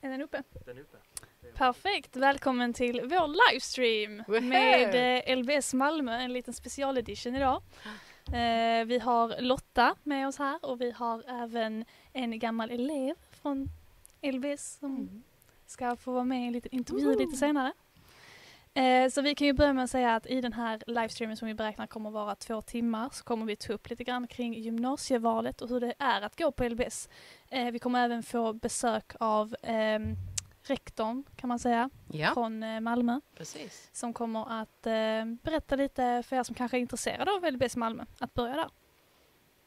[0.00, 0.42] Är den uppe?
[0.66, 0.96] Den är uppe.
[1.54, 4.40] Perfekt, välkommen till vår livestream Woho!
[4.40, 7.62] med eh, LBS Malmö, en liten specialedition idag.
[8.26, 13.68] Eh, vi har Lotta med oss här och vi har även en gammal elev från
[14.32, 15.22] LBS som
[15.66, 17.72] ska få vara med i en liten intervju lite senare.
[18.74, 21.48] Eh, så vi kan ju börja med att säga att i den här livestreamen som
[21.48, 25.60] vi beräknar kommer vara två timmar så kommer vi ta upp lite grann kring gymnasievalet
[25.60, 27.08] och hur det är att gå på LBS.
[27.48, 30.16] Eh, vi kommer även få besök av ehm,
[30.62, 33.90] rektorn kan man säga Ja, från eh, Malmö precis.
[33.92, 38.04] som kommer att eh, berätta lite för er som kanske är intresserade av LBS Malmö
[38.18, 38.70] att börja där.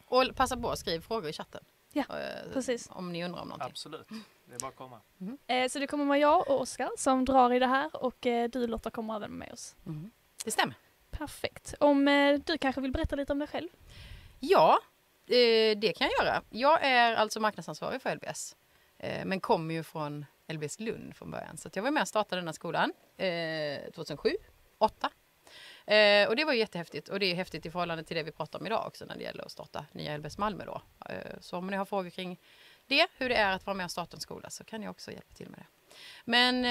[0.05, 1.61] Och passa på att skriva frågor i chatten.
[1.93, 2.89] Ja, Eh, precis.
[2.91, 3.69] Om ni undrar om någonting.
[3.69, 4.07] Absolut.
[4.45, 5.01] Det är bara att komma.
[5.47, 8.49] Eh, så det kommer vara jag och Oskar som drar i det här och eh,
[8.49, 9.75] du Lotta kommer även med oss.
[9.83, 10.11] Mhm.
[10.45, 10.75] Det stämmer.
[11.11, 11.73] Perfekt.
[11.79, 13.67] Om eh, du kanske vill berätta lite om dig själv?
[14.39, 14.79] Ja,
[15.27, 16.41] eh, det kan jag göra.
[16.49, 18.55] Jag är alltså marknadsansvarig för LBS.
[18.97, 21.57] Eh, men kommer ju från LBS Lund från början.
[21.57, 24.29] Så att jag var med och startade denna skolan eh, 2007,
[24.77, 25.09] 2008.
[25.95, 27.09] Eh, och det var ju jättehäftigt.
[27.09, 29.23] Och det är häftigt i förhållande till det vi pratar om idag också när det
[29.23, 30.81] gäller att starta nya LBS Malmö då.
[31.09, 32.39] Eh, så om ni har frågor kring
[32.87, 35.11] det, hur det är att vara med och starta en skola så kan jag också
[35.11, 35.65] hjälpa till med det.
[36.25, 36.65] Men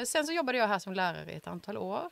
[0.00, 2.10] eh, sen så jobbade jag här som lärare i ett antal år.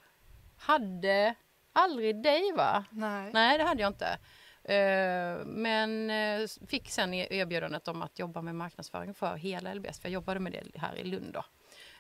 [0.57, 1.35] Hade
[1.73, 2.85] aldrig dig va?
[2.91, 3.31] Nej.
[3.33, 4.19] Nej, det hade jag inte.
[4.65, 10.01] Eh, Men eh, fick sen e- erbjudandet om att jobba med marknadsföring för hela LBS.
[10.01, 11.45] För jag jobbade med det här i Lund då.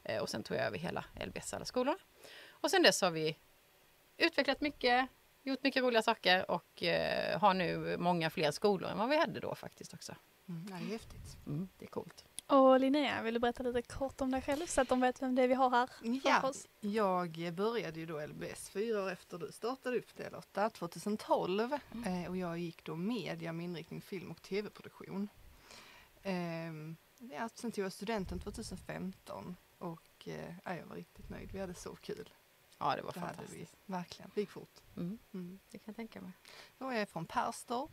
[0.04, 1.94] Eh, Och sen tog jag över hela LBS alla skolor.
[2.50, 3.36] Och sen dess har vi
[4.26, 5.08] utvecklat mycket,
[5.42, 9.40] gjort mycket roliga saker och eh, har nu många fler skolor än vad vi hade
[9.40, 10.14] då faktiskt också.
[10.48, 11.36] Mm, det är häftigt.
[11.46, 12.24] Mm, det är coolt.
[12.46, 15.34] Och Linnea, vill du berätta lite kort om dig själv så att de vet vem
[15.34, 15.90] det är vi har här
[16.24, 16.66] Ja, oss?
[16.80, 21.72] jag började ju då LBS fyra år efter du startade upp det Lotta, 2012.
[22.06, 25.28] Eh, och jag gick då media med inriktning film och tv-produktion.
[26.22, 31.52] Ehm, ja, sen tog jag studenten 2015 och eh, ja, jag var riktigt nöjd.
[31.52, 32.28] Vi hade så kul.
[32.82, 33.74] Ja, det var Det hade fantastiskt.
[33.86, 33.92] vi.
[33.92, 34.30] Verkligen.
[34.34, 34.80] Det gick fort.
[34.96, 35.58] Mm, Mm.
[35.70, 36.32] det kan jag tänka mig.
[36.78, 37.90] Och jag är från Perstorp.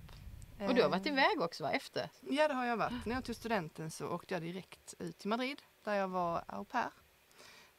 [0.67, 1.71] Och du har varit Ehm, iväg också va?
[1.71, 2.09] Efter?
[2.21, 3.05] Ja, det har jag varit.
[3.05, 6.65] När jag tog studenten så åkte jag direkt ut till Madrid där jag var au
[6.65, 6.89] pair.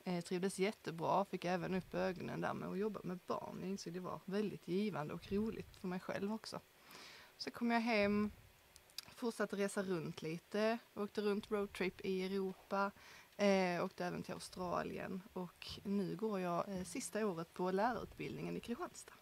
[0.05, 3.57] Eh, trivdes jättebra, fick även upp ögonen där med att jobba med barn.
[3.61, 6.61] Jag insåg det var väldigt givande och roligt för mig själv också.
[7.37, 8.31] Så kom jag hem,
[9.15, 12.91] fortsatte resa runt lite, åkte runt roadtrip i Europa,
[13.47, 18.61] eh, åkte även till Australien och nu går jag eh, sista året på lärarutbildningen i
[18.61, 19.13] Kristianstad.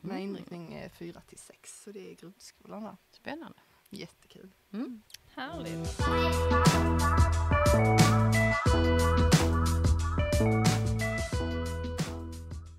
[0.00, 2.96] Med inriktning eh, 4 till 6, så det är grundskolan där.
[3.10, 3.58] Spännande.
[3.90, 4.50] Jättekul.
[4.72, 5.02] Mm.
[5.34, 5.98] Härligt.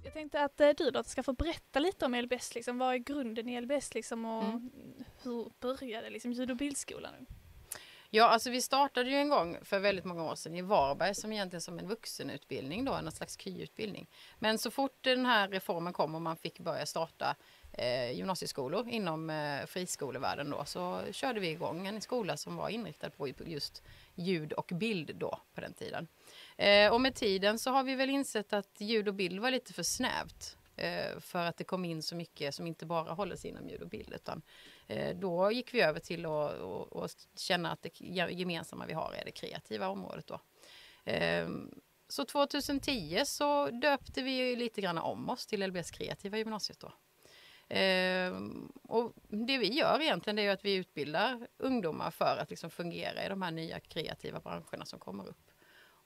[0.04, 2.78] Jag tänkte att eh, du då ska få berätta lite om LBS, liksom.
[2.78, 4.70] vad är grunden i LBS liksom, och Mm.
[5.24, 7.14] hur började liksom, ljud och bildskolan?
[7.20, 7.26] nu?
[8.16, 11.34] Ja, alltså vi startade ju en gång för väldigt många år sedan i Varberg som
[11.34, 14.08] egentligen som en vuxenutbildning då, en slags KY-utbildning.
[14.40, 17.36] Men så fort den här reformen kom och man fick börja starta
[17.74, 23.10] eh, gymnasieskolor inom eh, friskolevärlden då så körde vi igång en skola som var inriktad
[23.10, 23.84] på just
[24.16, 26.08] ljud och bild då på den tiden.
[26.58, 29.74] Eh, och med tiden så har vi väl insett att ljud och bild var lite
[29.74, 30.58] för snävt.
[30.76, 33.82] Eh, för att det kom in så mycket som inte bara håller sig inom ljud
[33.82, 34.42] och bild utan
[34.88, 39.32] Eh, Då gick vi över till att känna att det gemensamma vi har är det
[39.32, 40.28] kreativa området.
[40.28, 40.40] Då.
[41.06, 41.72] Ehm,
[42.10, 46.80] så 2010 så döpte vi ju lite grann om oss till LBS kreativa gymnasiet.
[46.80, 46.92] Då.
[47.70, 52.70] Ehm, och det vi gör egentligen det är att vi utbildar ungdomar för att liksom
[52.70, 55.45] fungera i de här nya kreativa branscherna som kommer upp.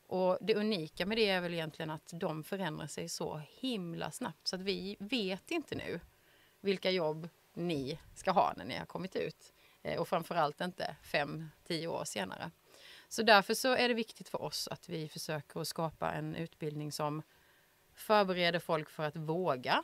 [0.10, 4.48] Och det unika med det är väl egentligen att de förändrar sig så himla snabbt
[4.48, 6.00] så att vi vet inte nu
[6.62, 9.54] vilka jobb ni ska ha när ni har kommit ut.
[9.82, 12.52] Eh, Och framförallt inte fem, tio år senare.
[13.08, 16.92] Så därför så är det viktigt för oss att vi försöker att skapa en utbildning
[16.92, 17.22] som
[17.94, 19.84] förbereder folk för att våga.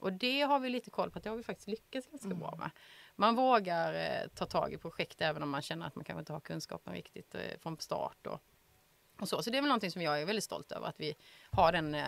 [0.00, 2.56] Och det har vi lite koll på, att det har vi faktiskt lyckats ganska bra
[2.58, 2.70] med.
[3.16, 6.32] Man vågar eh, ta tag i projekt även om man känner att man kanske inte
[6.32, 8.26] har kunskapen riktigt eh, från start.
[8.26, 8.40] Och,
[9.20, 9.42] och så.
[9.42, 11.14] så det är väl någonting som jag är väldigt stolt över, att vi
[11.50, 12.02] har den eh,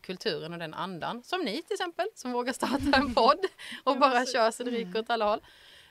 [0.00, 1.22] kulturen och den andan.
[1.22, 3.44] Som ni till exempel, som vågar starta en podd
[3.84, 5.40] och bara kör så det ryker åt alla håll.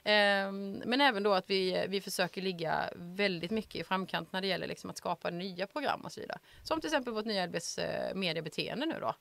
[0.03, 4.47] Ehm, men även då att vi, vi försöker ligga väldigt mycket i framkant när det
[4.47, 6.39] gäller liksom att skapa nya program och så vidare.
[6.63, 9.13] Som till exempel vårt nya eh, mediebeteende nu då.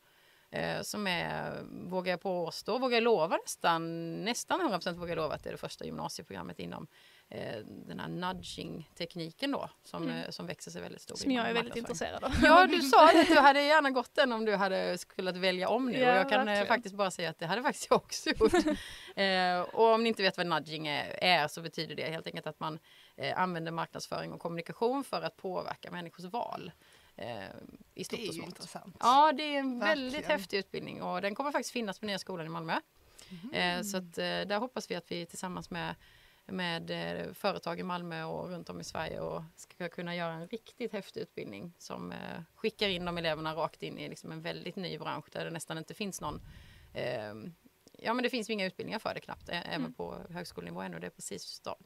[0.50, 5.34] Eh, som är, vågar jag påstå, vågar jag lova nästan, nästan 100% vågar jag lova
[5.34, 6.86] att det är det första gymnasieprogrammet inom
[7.30, 10.16] eh, den här nudging-tekniken då som, Mm.
[10.16, 11.16] eh, som växer sig väldigt stor.
[11.16, 12.32] Som jag är väldigt intresserad av.
[12.42, 15.86] Ja, du sa att du hade gärna gått den om du hade skulle välja om
[15.86, 15.98] nu.
[15.98, 16.66] Ja, och jag kan eh, verkligen.
[16.66, 18.52] faktiskt bara säga att det hade faktiskt jag också gjort.
[19.16, 22.46] eh, och om ni inte vet vad nudging är, är så betyder det helt enkelt
[22.46, 22.78] att man
[23.16, 26.72] eh, använder marknadsföring och kommunikation för att påverka människors val.
[27.16, 27.26] Eh,
[27.94, 28.48] I stort Det är och ju smått.
[28.48, 28.96] intressant.
[29.00, 30.04] Ja, det är en Verkligen.
[30.10, 32.80] väldigt häftig utbildning och den kommer faktiskt finnas på Nya skolan i Malmö.
[33.52, 35.94] Eh, så att, eh, där hoppas vi att vi tillsammans med,
[36.48, 40.48] med eh, företag i Malmö och runt om i Sverige och ska kunna göra en
[40.48, 42.18] riktigt häftig utbildning som eh,
[42.54, 45.78] skickar in de eleverna rakt in i liksom en väldigt ny bransch där det nästan
[45.78, 46.40] inte finns någon
[46.94, 47.34] eh,
[48.00, 49.92] Ja men det finns ju inga utbildningar för det knappt, även Mm.
[49.94, 50.98] på högskolenivå ännu.
[50.98, 51.76] Det är precis sta-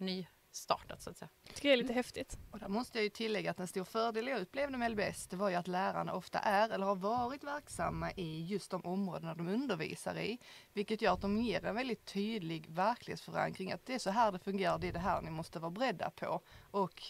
[0.52, 1.28] nystartat så att säga.
[1.54, 2.38] tycker jag är lite häftigt.
[2.50, 5.36] Och där måste jag ju tillägga att en stor fördel jag upplevde med LBS det
[5.36, 9.48] var ju att lärarna ofta är eller har varit verksamma i just de områdena de
[9.48, 10.38] undervisar i.
[10.72, 14.38] Vilket gör att de ger en väldigt tydlig verklighetsförankring att det är så här det
[14.38, 16.40] fungerar, det är det här ni måste vara beredda på.
[16.70, 17.02] Och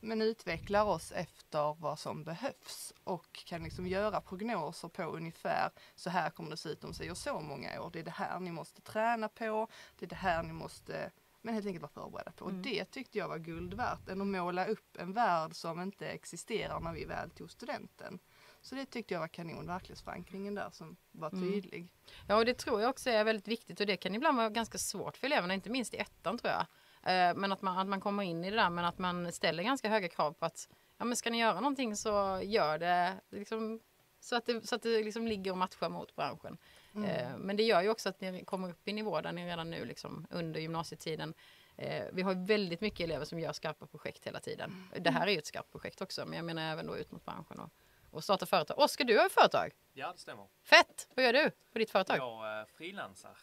[0.00, 6.10] men utvecklar oss efter vad som behövs och kan liksom göra prognoser på ungefär så
[6.10, 7.90] här kommer det se ut om sig och så många år.
[7.92, 9.68] Det är det här ni måste träna på,
[9.98, 11.10] det är det här ni måste
[11.46, 12.44] men helt enkelt vara förberedda på.
[12.44, 12.56] Mm.
[12.56, 16.06] Och det tyckte jag var guld värt än att måla upp en värld som inte
[16.08, 18.18] existerar när vi väl tog studenten.
[18.62, 21.52] Så det tyckte jag var kanon, verklighetsförankringen där som var Mm.
[21.52, 21.88] tydlig.
[22.26, 24.78] Ja, och det tror jag också är väldigt viktigt och det kan ibland vara ganska
[24.78, 26.66] svårt för eleverna, inte minst i ettan tror jag.
[27.02, 29.62] Eh, Men att man, att man kommer in i det där men att man ställer
[29.62, 30.68] ganska höga krav på att
[30.98, 33.80] ja, men ska ni göra någonting så gör det liksom,
[34.20, 36.58] så att det, så att det liksom ligger och matchar mot branschen.
[36.96, 37.10] Mm.
[37.10, 39.70] Eh, Men det gör ju också att ni kommer upp i nivå där ni redan
[39.70, 41.34] nu liksom under gymnasietiden
[41.76, 44.88] eh, vi har ju väldigt mycket elever som gör skarpa projekt hela tiden.
[45.00, 47.24] Det här är ju ett skarpt projekt också, men jag menar även då ut mot
[47.24, 47.70] branschen och,
[48.10, 48.78] och starta företag.
[48.78, 49.72] Oskar, du har ett företag.
[49.92, 50.46] Ja, det stämmer.
[50.64, 51.08] Fett!
[51.14, 52.18] Vad gör du på ditt företag?
[52.18, 53.38] Jag eh, frilansar.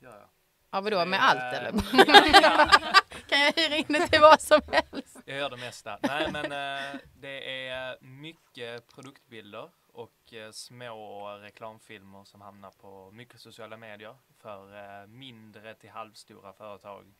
[0.00, 0.28] Gör jag.
[0.70, 1.72] Ja, vadå, med allt eller?
[2.42, 2.68] ja,
[3.28, 5.18] Kan jag hyra in det till vad som helst?
[5.24, 5.98] jag gör det mesta.
[6.02, 13.40] Nej, men eh, det är mycket produktbilder och eh, små reklamfilmer som hamnar på mycket
[13.40, 17.14] sociala medier för eh, mindre till halvstora företag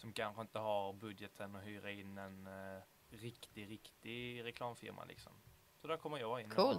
[0.00, 5.32] som kanske inte har budgeten att hyra in en eh, riktig, riktig reklamfirma liksom.
[5.80, 6.78] Så där kommer jag in Coolt.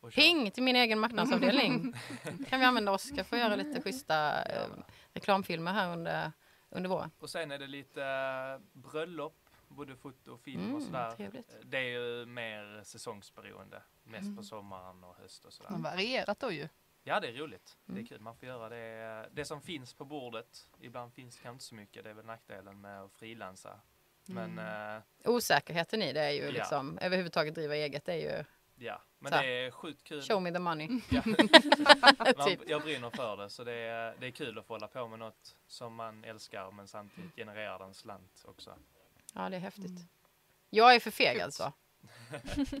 [0.00, 0.12] och, och.
[0.12, 1.94] Ping till min egen marknadsavdelning.
[2.48, 4.68] kan vi använda Oskar för att göra lite schyssta eh,
[5.12, 6.32] reklamfilmer här under,
[6.70, 7.10] under våren.
[7.18, 9.43] Och sen är det lite eh, bröllop,
[9.74, 11.10] både foto och film och Mm, sådär.
[11.16, 11.56] trevligt.
[11.64, 14.36] Det är ju mer säsongsberoende, mest Mm.
[14.36, 15.70] på sommaren och höst och sådär.
[15.70, 16.68] Men varierat då ju.
[17.06, 17.76] Ja, det är roligt.
[17.84, 18.04] Det Mm.
[18.04, 18.20] är kul.
[18.20, 20.66] Man får göra det, det som finns på bordet.
[20.80, 22.04] Ibland finns det kanske inte så mycket.
[22.04, 23.80] Det är väl nackdelen med att frilansa.
[24.26, 24.96] Men, Mm.
[24.96, 26.50] eh, Osäkerheten i det är ju Ja.
[26.50, 28.44] liksom, överhuvudtaget driva eget, det är ju
[28.86, 29.02] ja.
[29.18, 29.38] Men Så.
[29.38, 30.22] det är sjukt kul.
[30.22, 30.88] show me the money.
[31.10, 31.22] Ja.
[32.36, 32.60] man, typ.
[32.68, 35.18] jag brinner för det, så det är, det är kul att få hålla på med
[35.18, 38.74] något som man älskar men samtidigt genererar en slant också.
[39.34, 39.90] Ja, det är häftigt.
[39.90, 40.08] Mm.
[40.70, 41.72] Jag är för feg alltså.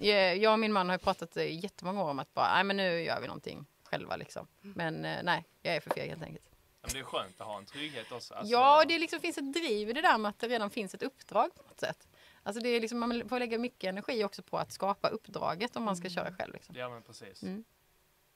[0.00, 3.02] Jag och min man har pratat i jättemånga år om att bara, nej men nu
[3.02, 4.46] gör vi någonting själva liksom.
[4.60, 6.50] Men eh, nej, jag är för feg helt enkelt.
[6.82, 8.34] Men det är skönt att ha en trygghet också.
[8.34, 10.94] Alltså, Ja, det liksom finns ett driv i det där med att det redan finns
[10.94, 12.08] ett uppdrag på något sätt.
[12.42, 15.82] Alltså det är liksom, man får lägga mycket energi också på att skapa uppdraget om
[15.82, 16.54] man ska köra själv.
[16.54, 16.74] Liksom.
[16.78, 17.42] Ja, men precis.
[17.42, 17.64] Mm.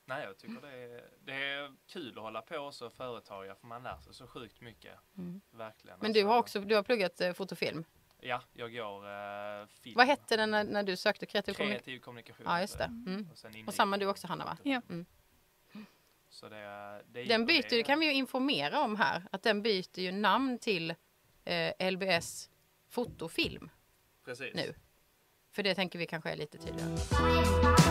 [0.04, 3.82] Nej, jag tycker det är, det är kul att hålla på så företagare för man
[3.82, 4.94] lär sig så sjukt mycket.
[5.18, 5.40] Mm.
[5.50, 5.98] Verkligen.
[6.00, 7.84] Men du har Alltså, också du har pluggat eh, fotofilm.
[8.20, 9.94] Ja, jag går eh, film.
[9.96, 11.52] Vad hette den när, när du sökte kreativ?
[11.54, 12.46] Kreativ kommunikation.
[12.46, 12.84] Ja, just det.
[12.84, 13.28] Mm.
[13.32, 14.56] Och, sen Och samma du också, Hanna, va?
[14.62, 14.82] Ja.
[14.88, 15.06] Mm.
[16.30, 19.62] Så det, det Den byter, det det kan vi ju informera om här, att den
[19.62, 20.94] byter ju namn till
[21.44, 22.50] eh, LBS
[22.88, 23.70] fotofilm
[24.24, 24.54] Precis.
[24.54, 24.74] nu.
[25.50, 27.87] För det tänker vi kanske är lite tydligare.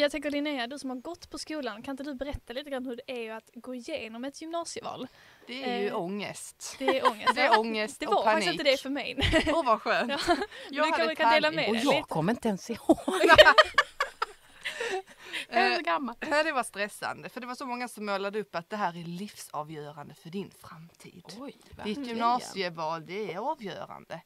[0.00, 2.86] Jag tänker Linnea, du som har gått på skolan, kan inte du berätta lite grann
[2.86, 5.06] hur det är att gå igenom ett gymnasieval?
[5.46, 6.76] Det är ju Eh, ångest.
[6.78, 7.32] Det är ångest.
[7.34, 8.34] Det är ångest Det och var panik.
[8.44, 9.18] faktiskt inte det för mig.
[9.54, 10.12] Åh vad skönt.
[10.28, 10.36] Ja.
[10.70, 12.08] Jag Du hade kanske kan dela med Och dig jag lite.
[12.08, 12.98] kommer inte ens ihåg.
[15.50, 16.14] Jag är Eh, så gammal.
[16.20, 18.88] Ja, det var stressande för det var så många som målade upp att det här
[19.00, 21.24] är livsavgörande för din framtid.
[21.38, 24.20] Oj, Ditt gymnasieval det är avgörande.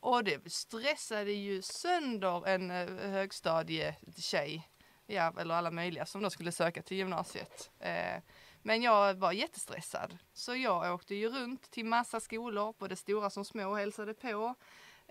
[0.00, 4.68] Och det stressade ju sönder en eh, högstadietjej,
[5.06, 7.70] ja, eller alla möjliga som då skulle söka till gymnasiet.
[7.78, 8.22] Eh,
[8.62, 10.18] men jag var jättestressad.
[10.32, 14.54] Så jag åkte ju runt till massa skolor, både stora som små, och hälsade på.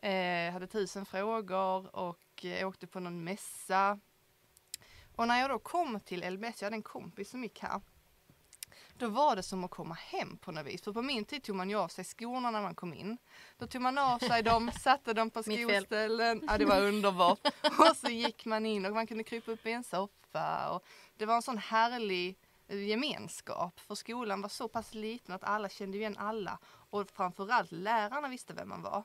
[0.02, 4.00] Eh, hade tusen frågor och eh, åkte på någon mässa.
[5.16, 7.82] Och när jag då kom till LBS, jag hade en kompis som gick här.
[8.98, 10.82] Då var det som att komma hem på något vis.
[10.82, 13.18] För på min tid tog man ju av sig skorna när man kom in.
[13.58, 16.44] Då tog man av sig dem, satte dem på skoställen.
[16.48, 17.40] Ja, det var underbart.
[17.80, 20.70] Och så gick man in och man kunde krypa upp i en soffa.
[20.70, 20.86] Och
[21.18, 22.38] det var en sån härlig
[22.68, 23.80] eh, gemenskap.
[23.80, 26.60] För skolan var så pass liten att alla kände igen alla.
[26.68, 29.04] Och framförallt lärarna visste vem man var.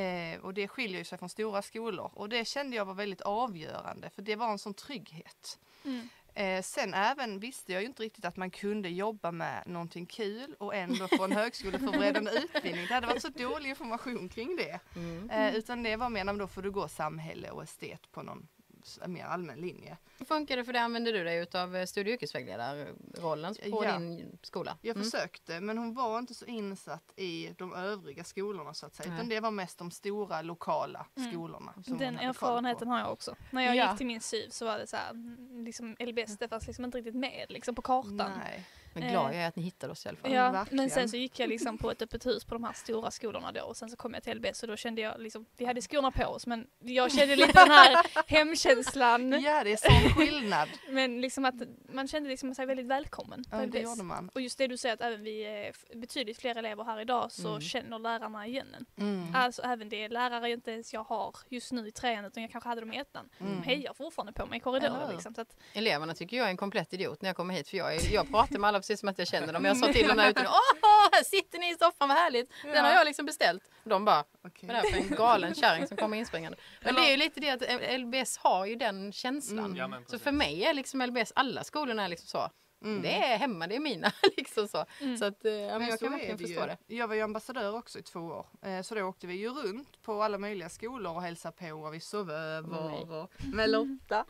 [0.00, 2.10] Eh, och det skiljer sig från stora skolor.
[2.14, 5.58] Och det kände jag var väldigt avgörande för det var en sån trygghet.
[5.84, 6.08] Mm.
[6.34, 10.54] Eh, sen även visste jag ju inte riktigt att man kunde jobba med någonting kul
[10.58, 12.86] och ändå få en högskoleförberedande utbildning.
[12.88, 14.80] Det hade varit så dålig information kring det.
[14.96, 15.30] Mm.
[15.30, 18.46] Eh, utan det var mer, då får du gå samhälle och estet på någon
[18.86, 19.96] s- mer allmän linje.
[20.18, 20.80] Hur funkar det för det?
[20.80, 23.98] Använder du dig av studie och yrkesvägledarrollen på Ja.
[23.98, 24.76] din skola?
[24.80, 25.04] Jag Mm.
[25.10, 29.08] försökte men hon var inte så insatt i de övriga skolorna så att säga.
[29.08, 29.16] Nej.
[29.18, 31.30] Utan det var mest de stora lokala Mm.
[31.32, 31.74] skolorna.
[31.84, 33.34] som Den erfarenheten har jag också.
[33.50, 33.88] När jag Ja.
[33.90, 36.84] gick till min syv så var det så här, mm, liksom LBS, det fanns liksom
[36.84, 38.16] inte riktigt med liksom på kartan.
[38.44, 38.64] Nej.
[38.94, 40.32] Men glad jag är att ni hittade oss i alla fall.
[40.32, 40.76] Ja, verkligen.
[40.76, 43.52] men sen så gick jag liksom på ett öppet hus på de här stora skolorna
[43.52, 45.80] då och sen så kom jag till LBS och då kände jag liksom, vi hade
[45.82, 47.96] skorna på oss men jag kände lite den här
[48.26, 49.40] hemkänslan.
[49.42, 50.68] Ja det är sån skillnad.
[50.90, 51.54] Men liksom att
[51.92, 54.28] man kände liksom sig väldigt välkommen Ja, det gjorde man.
[54.34, 57.48] Och just det du säger att även vi är betydligt fler elever här idag så
[57.48, 57.60] Mm.
[57.60, 58.86] känner lärarna igen en.
[59.04, 59.34] Mm.
[59.34, 62.68] Alltså även det lärare inte ens jag har just nu i trean utan jag kanske
[62.68, 63.28] hade dem i ettan.
[63.40, 63.52] Mm.
[63.56, 65.34] De hejar fortfarande på mig i korridoren liksom.
[65.34, 67.94] Så att, Eleverna tycker jag är en komplett idiot när jag kommer hit för jag,
[67.96, 69.64] är, jag pratar med alla precis som att jag känner dem.
[69.64, 72.50] Jag sa till dem där ute, åh här sitter ni i soffan, vad härligt.
[72.62, 73.62] Den har jag liksom beställt.
[73.84, 74.68] De bara, Okej.
[74.68, 76.58] vad är det här för en galen kärring som kommer inspringande.
[76.80, 79.64] Men det är ju lite det att LBS har ju den känslan.
[79.64, 79.92] Mm.
[79.92, 82.50] Ja, Så för mig är liksom LBS, alla skolorna är liksom så.
[82.82, 83.02] Mm.
[83.02, 84.12] Det är hemma, det är mina.
[84.36, 85.16] liksom så mm.
[85.16, 86.66] så att, eh, ja, men Men jag så kan verkligen det förstå ju.
[86.66, 86.94] det.
[86.94, 88.46] Jag var ju ambassadör också i två år.
[88.62, 91.94] Eh, Så då åkte vi ju runt på alla möjliga skolor och hälsade på och
[91.94, 94.24] vi sov över och med Lotta.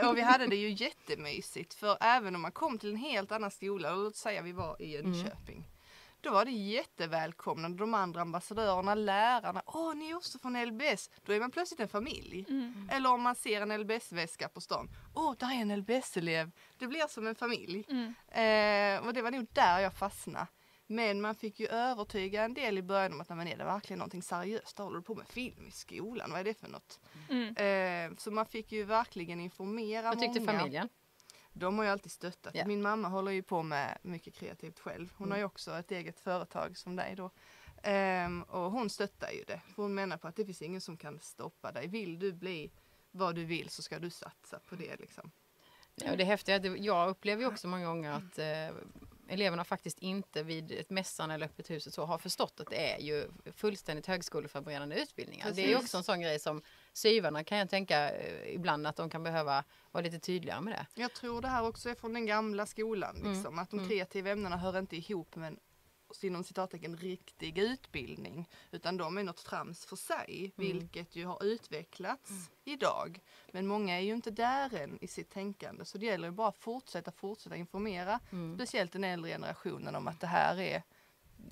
[0.00, 3.32] Eh, Och vi hade det ju jättemysigt för även om man kom till en helt
[3.32, 5.64] annan skola, låt säga vi var i Jönköping.
[6.26, 9.62] Då var det jättevälkomnande, de andra ambassadörerna, lärarna.
[9.66, 11.10] Åh, ni är också från LBS.
[11.24, 12.44] Då är man plötsligt en familj.
[12.48, 12.90] mm.
[12.92, 14.88] Eller om man ser en LBS-väska på stan.
[15.14, 16.50] Åh, där är en LBS-elev.
[16.78, 17.84] Det blir som en familj.
[17.88, 18.14] Mm.
[18.28, 20.46] Eh, och det var nog där jag fastnade.
[20.86, 23.64] Men man fick ju övertyga en del i början om att nej, men är det
[23.64, 24.78] verkligen någonting seriöst?
[24.78, 26.30] Håller du på med film i skolan?
[26.30, 27.00] Vad är det för något?
[27.30, 27.56] Mm.
[28.12, 30.58] Eh, så man fick ju verkligen informera Vad tyckte många.
[30.58, 30.88] familjen?
[31.58, 32.54] De har ju alltid stöttat.
[32.54, 32.66] Ja.
[32.66, 35.12] Min mamma håller ju på med mycket kreativt själv.
[35.16, 35.30] Hon Mm.
[35.32, 37.30] har ju också ett eget företag som dig då.
[37.82, 39.60] Ehm, och hon stöttar ju det.
[39.74, 41.86] För hon menar på att det finns ingen som kan stoppa dig.
[41.86, 42.70] Vill du bli
[43.10, 45.30] vad du vill så ska du satsa på det liksom.
[45.94, 48.76] Ja, och det häftiga är att jag upplever ju också många gånger att eh,
[49.28, 52.98] eleverna faktiskt inte vid ett mässan eller öppet huset så har förstått att det är
[53.00, 55.50] ju fullständigt högskoleförberedande utbildningar.
[55.52, 55.84] Det är ju Precis.
[55.84, 56.62] också en sån grej som
[56.96, 60.86] syvarna kan jag tänka eh, ibland att de kan behöva vara lite tydligare med det.
[61.02, 63.16] Jag tror det här också är från den gamla skolan.
[63.16, 63.32] Mm.
[63.32, 63.88] Liksom, Att de Mm.
[63.88, 65.58] kreativa ämnena hör inte ihop med en
[66.22, 68.48] inom citattecken riktig utbildning.
[68.70, 70.52] Utan de är något trams för sig.
[70.58, 70.72] Mm.
[70.72, 72.30] Vilket ju har utvecklats
[72.64, 73.20] idag.
[73.52, 75.84] Men många är ju inte där än i sitt tänkande.
[75.84, 78.20] Så det gäller ju bara att fortsätta, fortsätta informera.
[78.32, 78.54] Mm.
[78.56, 80.82] Speciellt den äldre generationen om att det här är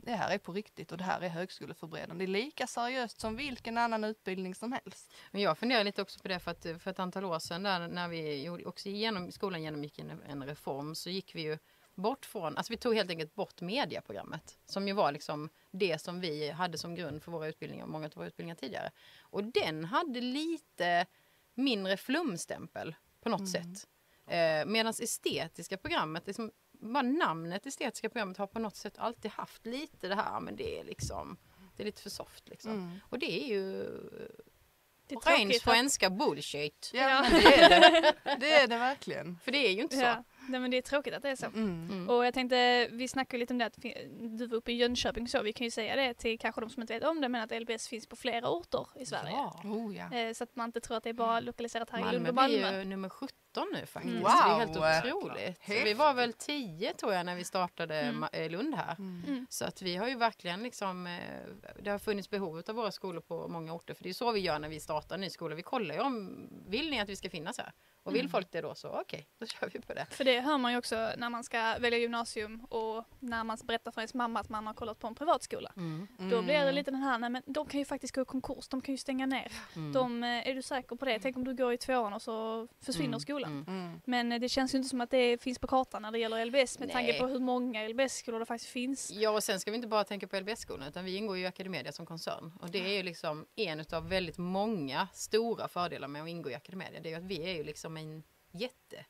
[0.03, 2.27] det här är på riktigt och det här är högskoleförberedande.
[2.27, 5.13] Det är lika seriöst som vilken annan utbildning som helst.
[5.31, 7.89] Men jag funderar lite också på det för att för ett antal år sedan där,
[7.89, 11.59] när vi gjorde, också genom, skolan genomgick en, en reform så gick vi ju
[11.95, 16.21] bort från, alltså vi tog helt enkelt bort mediaprogrammet som ju var liksom det som
[16.21, 18.91] vi hade som grund för våra utbildningar, många av våra utbildningar tidigare.
[19.21, 21.07] Och den hade lite
[21.55, 23.89] mindre flumstämpel på något sätt.
[24.27, 26.53] Eh, Medan estetiska programmet, liksom,
[26.93, 30.79] bara namnet estetiska programmet har på något sätt alltid haft lite det här, men det
[30.81, 31.37] är liksom,
[31.77, 32.73] det är lite för soft liksom.
[32.73, 32.91] Mm.
[33.11, 33.85] Och det är ju
[35.07, 36.91] Det är ren svenska bullshit.
[36.95, 37.23] Ja, Ja.
[37.31, 38.37] men det är det.
[38.41, 39.39] Det är det verkligen.
[39.45, 40.03] För det är ju inte så.
[40.03, 41.47] Ja, nej, men det är tråkigt att det är så.
[41.47, 41.89] Mm.
[41.91, 42.09] Mm.
[42.09, 43.79] Och jag tänkte, vi snackade lite om det att
[44.39, 46.81] du var uppe i Jönköping så, vi kan ju säga det till kanske de som
[46.83, 49.31] inte vet om det, men att LBS finns på flera orter i Sverige.
[49.33, 49.61] Ja.
[49.65, 50.13] Oh, ja.
[50.19, 52.43] Eh, Så att man inte tror att det är bara lokaliserat här i Lund Malmö
[52.43, 52.79] och blir Malmö.
[52.79, 53.29] ju nummer 17
[53.61, 54.15] nu faktiskt.
[54.15, 54.23] Mm.
[54.23, 54.59] Det är Wow.
[54.59, 54.77] helt
[55.11, 55.59] otroligt.
[55.61, 55.87] Häftigt.
[55.87, 58.25] Vi var väl 10 tror jag när vi startade Mm.
[58.33, 58.95] Eh, Lund här.
[58.99, 59.23] Mm.
[59.27, 59.47] Mm.
[59.51, 61.13] Så att vi har ju verkligen liksom, eh,
[61.83, 63.95] det har funnits behov av våra skolor på många orter.
[63.95, 65.55] För det är så vi gör när vi startar en ny skola.
[65.55, 67.73] Vi kollar ju om, vill ni att vi ska finnas här?
[68.03, 68.31] Och vill Mm.
[68.31, 70.07] folk det då så okej, då kör vi på det.
[70.11, 73.91] För det hör man ju också när man ska välja gymnasium och när man berättar
[73.91, 75.73] för ens mamma att man har kollat på en privatskola.
[76.31, 78.69] Då blir det lite den här, nej men de kan ju faktiskt gå i konkurs,
[78.69, 79.53] de kan ju stänga ner.
[79.77, 79.93] Mm.
[79.93, 81.19] De, eh, är du säker på det?
[81.19, 83.65] Tänk om du går i tvåan och så försvinner Mm, skolan.
[83.69, 83.85] mm.
[83.85, 84.01] Mm.
[84.05, 86.45] Men eh, det känns ju inte som att det finns på kartan när det gäller
[86.45, 87.21] LBS med tanke Nej.
[87.21, 89.11] på hur många LBS-skolor det faktiskt finns.
[89.11, 91.47] Ja, och sen ska vi inte bara tänka på LBS-skolan utan vi ingår ju i
[91.47, 92.53] Academedia som koncern.
[92.61, 96.55] Och det är ju liksom en av väldigt många stora fördelar med att ingå i
[96.55, 97.01] Academedia.
[97.01, 98.23] Det är ju att vi är ju liksom en
[98.53, 99.07] jätte.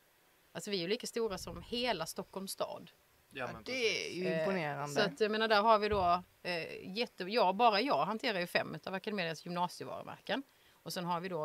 [0.53, 2.91] Alltså vi är ju lika stora som hela Stockholms stad.
[2.91, 3.05] Ja,
[3.37, 4.95] Ja, men det är ju Eh, imponerande.
[4.95, 8.47] Så att jag menar där har vi då eh, jätte, ja, bara jag hanterar ju
[8.47, 10.43] fem av Academedias gymnasievarumärken.
[10.85, 11.43] Och sen har vi då,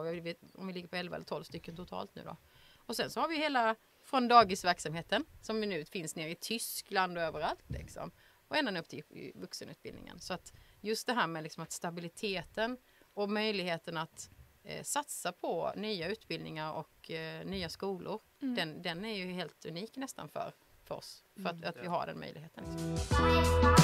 [0.53, 2.37] om vi ligger på 11 eller 12 stycken totalt nu då.
[2.89, 7.23] Och sen så har vi hela från dagisverksamheten som nu finns nere i Tyskland och
[7.23, 8.11] överallt liksom.
[8.47, 9.03] Och ända upp till
[9.35, 10.19] vuxenutbildningen.
[10.19, 12.77] Så att just det här med liksom att stabiliteten
[13.13, 14.29] och möjligheten att
[14.63, 18.21] eh, satsa på nya utbildningar och eh, nya skolor.
[18.41, 18.55] Mm.
[18.55, 20.53] Den, den är ju helt unik nästan för,
[20.83, 21.23] för oss.
[21.35, 22.63] För att, att vi har den möjligheten.
[22.63, 23.78] Liksom.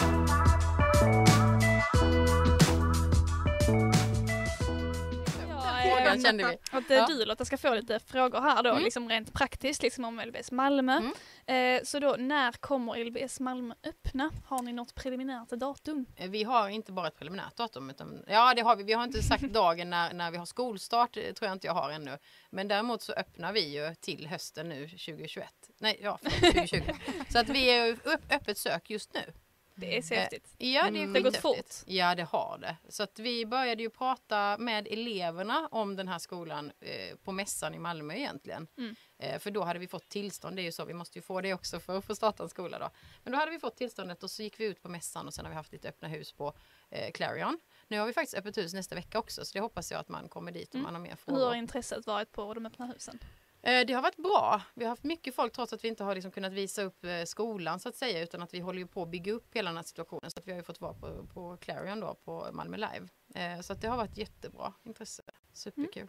[6.15, 6.77] Ehm, kände vi.
[6.77, 7.05] Att eh, Ja.
[7.07, 8.83] du Lotta ska få lite frågor här då, Mm.
[8.83, 11.01] liksom rent praktiskt, liksom om LBS Malmö.
[11.47, 11.77] Mm.
[11.77, 14.31] Eh, så då, när kommer LBS Malmö öppna?
[14.45, 16.05] Har ni något preliminärt datum?
[16.15, 17.89] Eh, Vi har inte bara ett preliminärt datum.
[17.89, 18.83] Utan, ja, det har vi.
[18.83, 21.13] Vi har inte sagt dagen när, när vi har skolstart.
[21.13, 22.17] Det tror jag inte jag har ännu.
[22.49, 25.47] Men däremot så öppnar vi ju till hösten nu 2021.
[25.79, 26.81] Nej, ja, förlåt, 2020.
[27.29, 27.97] så att vi är
[28.29, 29.33] öppet sök just nu.
[29.75, 30.53] Det är så Eh, häftigt.
[30.57, 31.13] Ja, det är Mm.
[31.13, 31.75] Det har gått fort.
[31.85, 32.77] Ja, det har det.
[32.89, 37.73] Så att vi började ju prata med eleverna om den här skolan eh, på mässan
[37.75, 38.67] i Malmö egentligen.
[38.77, 38.95] Mm.
[39.17, 41.41] Eh, för då hade vi fått tillstånd, det är ju så, vi måste ju få
[41.41, 42.89] det också för att få starta en skola då.
[43.23, 45.45] Men då hade vi fått tillståndet och så gick vi ut på mässan och sen
[45.45, 46.53] har vi haft lite öppna hus på
[46.89, 47.59] eh, Clarion.
[47.87, 50.29] Nu har vi faktiskt öppet hus nästa vecka också så det hoppas jag att man
[50.29, 50.83] kommer dit om Mm.
[50.83, 51.45] man har mer Hur frågor.
[51.45, 53.19] har intresset varit på de öppna husen?
[53.65, 54.61] Eh, Det har varit bra.
[54.73, 57.23] Vi har haft mycket folk trots att vi inte har liksom kunnat visa upp eh,
[57.25, 59.83] skolan så att säga utan att vi håller på att bygga upp hela den här
[59.83, 63.07] situationen så att vi har ju fått vara på, på Clarion då på Malmö Live.
[63.35, 65.23] Eh, Så att det har varit jättebra intresse.
[65.53, 66.07] Superkul.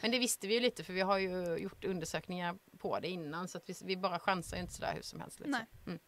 [0.00, 3.48] Men det visste vi ju lite för vi har ju gjort undersökningar på det innan
[3.48, 5.40] så att vi, vi bara chansar inte sådär hur som helst.
[5.40, 5.50] Liksom.
[5.50, 5.66] Nej.
[5.86, 5.98] Mm.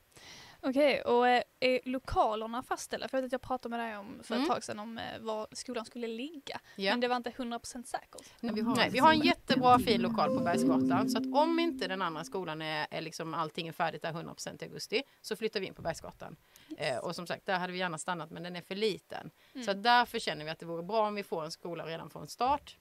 [0.66, 3.08] Okej, och eh, är lokalerna fastställda?
[3.08, 4.48] För jag vet att jag pratade med dig om för ett Mm.
[4.48, 6.60] tag sedan om eh, var skolan skulle ligga.
[6.76, 6.92] Ja.
[6.92, 8.32] Men det var inte 100% säkert.
[8.40, 11.10] Nej, vi, har, Nej, vi har en jättebra fin lokal på Bergsgatan.
[11.10, 14.62] Så att om inte den andra skolan är, är liksom allting är färdigt där 100%
[14.62, 16.36] i augusti så flyttar vi in på Bergsgatan.
[16.78, 19.30] Eh, och som sagt, där hade vi gärna stannat men den är för liten.
[19.54, 19.64] Mm.
[19.64, 22.10] Så att därför känner vi att det vore bra om vi får en skola redan
[22.10, 22.76] från start.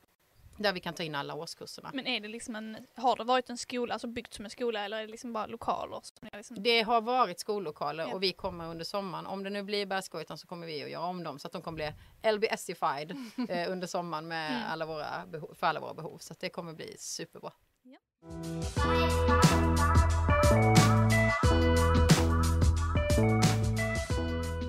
[0.57, 1.91] Där vi kan ta in alla årskurserna.
[1.93, 4.85] Men är det liksom en, har det varit en skola, alltså byggt som en skola
[4.85, 6.01] eller är det liksom bara lokaler?
[6.33, 8.13] Liksom, Det har varit skollokaler Ja.
[8.13, 11.05] och vi kommer under sommaren, om det nu blir Bergsgatan så kommer vi att göra
[11.05, 13.11] om dem så att de kommer bli LBSified
[13.49, 14.71] eh, under sommaren med Mm.
[14.71, 16.17] alla våra behov, för alla våra behov.
[16.17, 17.51] Så att det kommer bli superbra.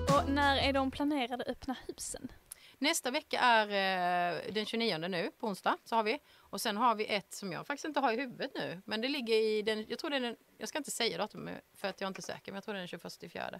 [0.09, 2.31] och när är de planerade öppna husen?
[2.79, 6.19] Nästa vecka är eh, den 29 nu, på onsdag, så har vi.
[6.37, 8.81] Och sen har vi ett som jag faktiskt inte har i huvudet nu.
[8.85, 11.49] Men det ligger i den, jag tror det är den, jag ska inte säga datum
[11.73, 13.59] för att jag är inte säker, men jag tror det är den 21 i fjärde.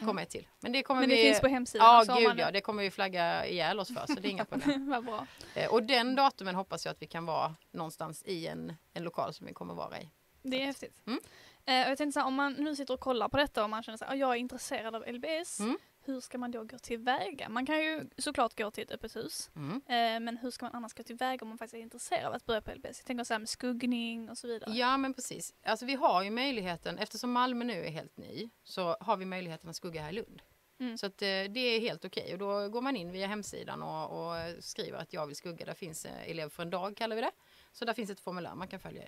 [0.00, 0.48] Kommer ett till.
[0.60, 1.22] Men det kommer Men det vi...
[1.22, 4.20] finns på hemsidan Ja, gud man- ja, det kommer vi flagga ihjäl oss för, så
[4.20, 4.90] det är inga problem.
[4.90, 5.26] Vad bra.
[5.54, 9.34] Eh, och den datumen hoppas jag att vi kan vara någonstans i en, en lokal
[9.34, 10.10] som vi kommer vara i.
[10.42, 11.02] Det är häftigt.
[11.06, 11.20] Mm.
[11.64, 13.82] Eh, jag tänkte så här, om man nu sitter och kollar på detta och man
[13.82, 15.60] känner att jag är intresserad av LBS.
[15.60, 15.78] Mm.
[16.04, 17.48] Hur ska man då gå tillväga?
[17.48, 19.50] Man kan ju såklart gå till ett öppet hus.
[19.56, 19.76] Mm.
[19.76, 22.46] Eh, men hur ska man annars gå tillväga om man faktiskt är intresserad av att
[22.46, 22.98] börja på LBS?
[22.98, 24.72] Jag tänker så här med skuggning och så vidare.
[24.74, 25.54] Ja men precis.
[25.62, 29.70] Alltså vi har ju möjligheten, eftersom Malmö nu är helt ny, så har vi möjligheten
[29.70, 30.42] att skugga här i Lund.
[30.80, 30.98] Mm.
[30.98, 34.10] Så att, eh, det är helt okej och då går man in via hemsidan och,
[34.10, 35.66] och skriver att jag vill skugga.
[35.66, 37.30] Där finns eh, elev för en dag kallar vi det.
[37.72, 39.02] Så där finns ett formulär man kan följa,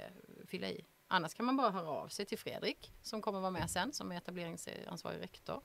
[0.46, 0.84] fylla i.
[1.08, 4.12] Annars kan man bara höra av sig till Fredrik som kommer vara med sen som
[4.12, 5.62] är etableringsansvarig rektor.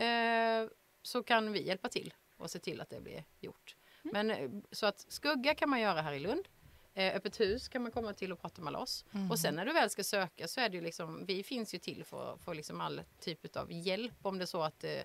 [0.00, 0.68] Eh,
[1.02, 3.76] så kan vi hjälpa till och se till att det blir gjort.
[4.02, 6.48] Men eh, så att skugga kan man göra här i Lund.
[6.94, 9.04] Eh, öppet hus kan man komma till och prata med oss.
[9.30, 11.78] Och sen när du väl ska söka så är det ju liksom, vi finns ju
[11.78, 15.00] till för, för liksom all typ av hjälp om det är så att eh,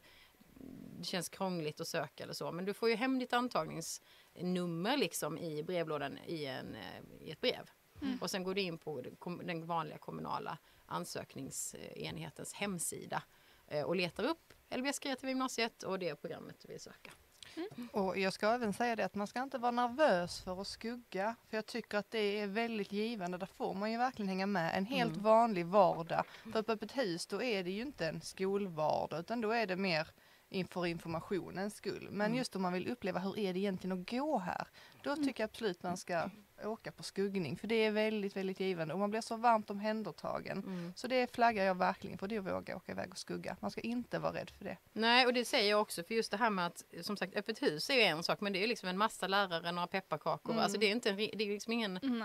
[0.99, 2.51] det känns krångligt att söka eller så.
[2.51, 6.77] Men du får ju hem ditt antagningsnummer liksom i brevlådan i, en,
[7.19, 7.69] i ett brev.
[8.01, 8.17] Mm.
[8.21, 9.03] Och sen går du in på
[9.43, 13.23] den vanliga kommunala ansökningsenhetens hemsida
[13.85, 17.11] och letar upp LBS Kreativa Gymnasiet och det programmet du vill söka.
[17.91, 21.35] Och jag ska även säga det att man ska inte vara nervös för att skugga.
[21.49, 23.37] För jag tycker att det är väldigt givande.
[23.37, 24.77] Där får man ju verkligen hänga med.
[24.77, 25.23] En helt Mm.
[25.23, 26.23] vanlig vardag.
[26.53, 29.75] För på öppet hus då är det ju inte en skolvardag utan då är det
[29.75, 30.07] mer
[30.49, 32.07] inför informationens skull.
[32.11, 32.37] Men Mm.
[32.37, 34.67] just om man vill uppleva hur är det egentligen att gå här.
[35.03, 36.29] Då tycker jag absolut man ska
[36.63, 37.57] åka på skuggning.
[37.57, 38.93] För det är väldigt, väldigt givande.
[38.93, 40.57] Och man blir så varmt omhändertagen.
[40.57, 40.93] Mm.
[40.95, 42.27] Så det flaggar jag verkligen för.
[42.27, 43.57] Det är att våga åka iväg och skugga.
[43.59, 44.77] Man ska inte vara rädd för det.
[44.93, 47.61] Nej, och det säger jag också, för just det här med att, som sagt, öppet
[47.61, 50.51] hus är ju en sak, men det är liksom en massa lärare, några pepparkakor.
[50.51, 50.63] Mm.
[50.63, 52.23] Alltså det är inte en, det är liksom ingen Mm,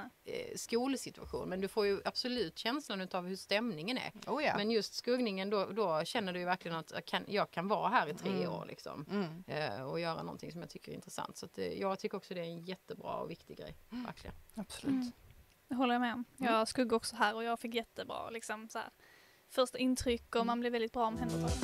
[0.56, 4.12] skolsituation, men du får ju absolut känslan av hur stämningen är.
[4.26, 4.56] Oh ja.
[4.56, 7.88] Men just skuggningen, då, då känner du ju verkligen att jag kan, jag kan vara
[7.88, 8.52] här i tre Mm.
[8.52, 9.06] år liksom.
[9.10, 9.44] Mm.
[9.46, 11.36] Eh, och göra någonting som jag tycker är intressant.
[11.36, 13.74] Så att, eh, jag tycker också det är en jättebra och viktig grej.
[14.20, 14.36] Verkligen.
[14.54, 14.94] Absolut.
[14.94, 15.12] Mm.
[15.68, 16.24] Det håller jag med om.
[16.40, 16.52] Mm.
[16.52, 18.90] Jag skuggade också här och jag fick jättebra liksom så här,
[19.48, 21.60] första intryck och man blir väldigt bra omhändertagen.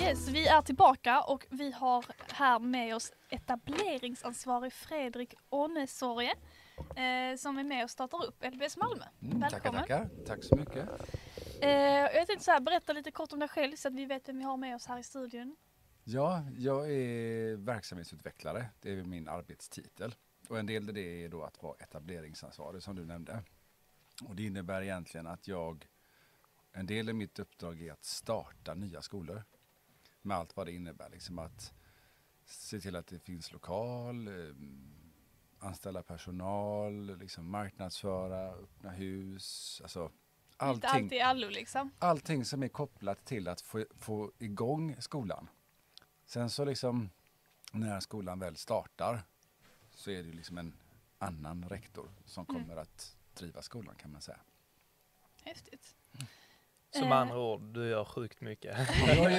[0.00, 6.34] Yes, vi är tillbaka och vi har här med oss etableringsansvarig Fredrik Ånesorge
[6.78, 9.04] eh, som är med och startar upp LBS Malmö.
[9.22, 9.80] Mm, tackar, Välkommen.
[9.80, 10.08] tackar.
[10.26, 10.88] Tack så mycket.
[11.62, 14.28] Eh, jag tänkte så här, berätta lite kort om dig själv så att vi vet
[14.28, 15.56] vem vi har med oss här i studion.
[16.04, 18.70] Ja, jag är verksamhetsutvecklare.
[18.80, 20.14] Det är min arbetstitel.
[20.48, 23.42] Och en del av det är då att vara etableringsansvarig som du nämnde.
[24.24, 25.88] Och det innebär egentligen att jag,
[26.72, 29.44] en del av mitt uppdrag är att starta nya skolor.
[30.22, 31.10] Med allt vad det innebär.
[31.10, 31.72] Liksom att
[32.44, 34.54] se till att det finns lokal, eh,
[35.58, 39.80] anställa personal, liksom marknadsföra, öppna hus.
[39.82, 40.10] Alltså
[40.56, 40.90] allting.
[40.90, 41.90] allt i allo liksom.
[41.98, 45.48] allting som är kopplat till att få, få igång skolan.
[46.30, 47.10] Sen så liksom
[47.72, 49.22] när skolan väl startar
[49.94, 50.72] så är det ju liksom en
[51.18, 52.62] annan rektor som Mm.
[52.62, 54.38] kommer att driva skolan kan man säga.
[55.44, 55.96] Häftigt.
[56.90, 57.12] Så Eh.
[57.12, 58.76] andra ord, du gör sjukt mycket.
[59.06, 59.32] Jag gör, jag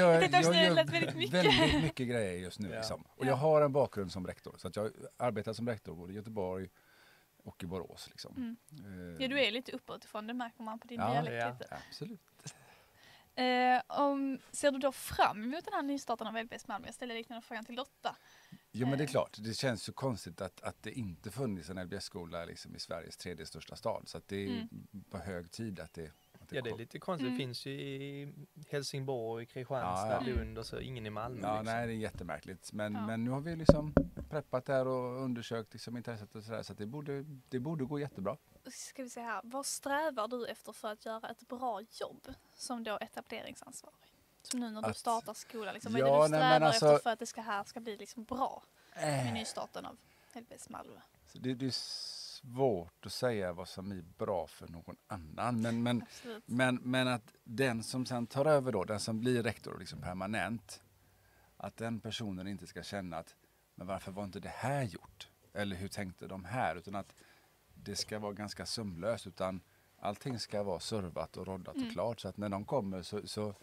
[0.55, 1.33] gör väldigt mycket.
[1.33, 2.69] väldigt mycket grejer just nu.
[2.69, 2.75] Ja.
[2.75, 3.01] Liksom.
[3.15, 3.29] Och Ja.
[3.29, 6.69] jag har en bakgrund som rektor så att jag arbetar som rektor både i Göteborg
[7.43, 8.07] och i Borås.
[8.09, 8.35] Liksom.
[8.37, 9.15] Mm.
[9.15, 11.51] Eh, Ja, du är lite uppåtifrån, det märker man på din Ja, dialekt ja.
[11.51, 11.77] lite.
[11.89, 12.19] Absolut.
[13.35, 16.87] Eh, om, ser du då fram emot den här nystarten av LBS Malmö?
[16.87, 18.15] Jag ställer liknande frågan till Lotta.
[18.71, 19.11] Jo men det är Eh.
[19.11, 23.17] klart, det känns ju konstigt att, att det inte funnits en LBS-skola liksom i Sveriges
[23.17, 24.03] tredje största stad.
[24.07, 24.69] Så det är Mm.
[25.09, 26.11] på hög tid att det,
[26.51, 27.27] det Ja, det är lite konstigt.
[27.27, 27.37] Mm.
[27.37, 28.33] Det finns ju i
[28.69, 30.35] Helsingborg, Kristianstad, Ja, ja.
[30.35, 31.39] Lund och så ingen i Malmö.
[31.47, 31.65] Ja, liksom.
[31.75, 32.73] nej det är jättemärkligt.
[32.73, 33.05] Men, Ja.
[33.05, 33.93] men nu har vi liksom
[34.29, 36.63] preppat där och undersökt liksom intresset och sådär.
[36.63, 38.37] Så att det borde, det borde gå jättebra.
[38.71, 42.83] Ska vi se här, vad strävar du efter för att göra ett bra jobb som
[42.83, 43.95] då etableringsansvarig?
[44.43, 46.67] Som nu när du Att- startar skolan, liksom, Ja, vad är det du nej, strävar
[46.67, 48.63] alltså- efter för att det ska här ska bli liksom bra
[48.95, 49.97] med Äh, nystarten av
[50.33, 50.99] LBS Malmö?
[51.27, 51.69] så det, det är
[52.43, 55.61] svårt att säga vad som är bra för någon annan.
[55.61, 56.43] Men, men, Absolut.
[56.47, 60.83] men, men att den som sen tar över då, den som blir rektor liksom permanent.
[61.57, 63.35] Att den personen inte ska känna att
[63.75, 65.29] men varför var inte det här gjort?
[65.53, 66.75] Eller hur tänkte de här?
[66.75, 67.15] Utan att
[67.73, 69.27] det ska vara ganska sömlöst.
[69.27, 69.61] Utan
[69.99, 71.87] allting ska vara servat och roddat Mm.
[71.87, 72.19] och klart.
[72.19, 73.55] Så att när de kommer så, så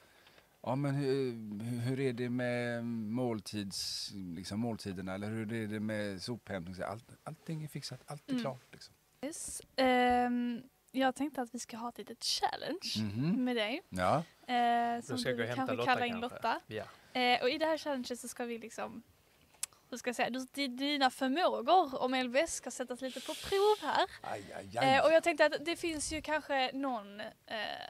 [0.63, 1.33] Ja men hur,
[1.81, 6.75] hur- är det med måltids, liksom måltiderna eller hur är det med sophämtning?
[6.75, 8.43] Så Allt, allting är fixat, allt är Mm.
[8.43, 8.63] klart.
[8.73, 8.95] Liksom.
[9.23, 9.63] Yes.
[9.77, 13.45] Ehm, jag tänkte att vi ska ha ett litet challenge Mhm.
[13.45, 13.83] med dig.
[13.89, 16.37] Ja, Eh, som Då ska jag gå du och hämta kanske Lotta kallar in kanske.
[16.37, 16.61] Lotta.
[16.67, 16.85] Ja.
[17.21, 19.03] Eh, och i det här challenget så ska vi liksom,
[19.91, 20.31] hur ska jag säga,
[20.69, 24.07] dina förmågor om LBS ska sättas lite på prov här.
[24.23, 24.95] aj, aj, aj.
[24.97, 27.27] Eh, och jag tänkte att det finns ju kanske någon eh,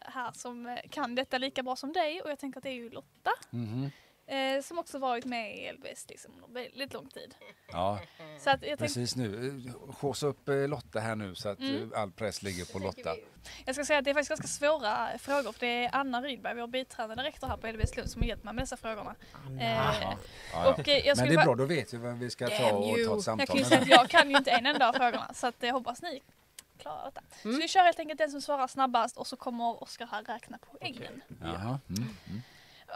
[0.00, 2.90] här som kan detta lika bra som dig och jag tänker att det är ju
[2.90, 3.90] Lotta Mhm.
[4.28, 7.34] Eh, som också varit med i LBS liksom väldigt lång tid.
[7.72, 8.00] Ja,
[8.40, 9.48] Så att jag, precis nu.
[9.66, 11.92] Eh, Skjuts upp eh, Lotta här nu så att Mm.
[11.92, 13.14] eh, all press ligger på Lotta.
[13.66, 16.54] jag ska säga att det är faktiskt ganska svåra frågor för det är Anna Rydberg,
[16.60, 19.14] vår biträdande rektor här på LBS Lund som har hjälpt mig med dessa frågorna.
[19.60, 20.18] Eh, Ja, ja,
[20.52, 20.70] ja.
[20.72, 22.72] och, eh, jag Men det är bara- bra, då vet vi vem vi ska ta
[22.72, 24.92] och ta ett Jag samtal kan säga att jag kan ju inte en enda av
[24.92, 26.20] frågorna så att jag hoppas ni
[26.78, 27.20] klarar detta.
[27.42, 27.60] Så Mm.
[27.60, 31.22] vi kör helt enkelt den som svarar snabbast och så kommer Oskar här räkna poängen.
[31.42, 31.78] Jaha.
[31.88, 32.08] Mm.
[32.28, 32.42] Mm.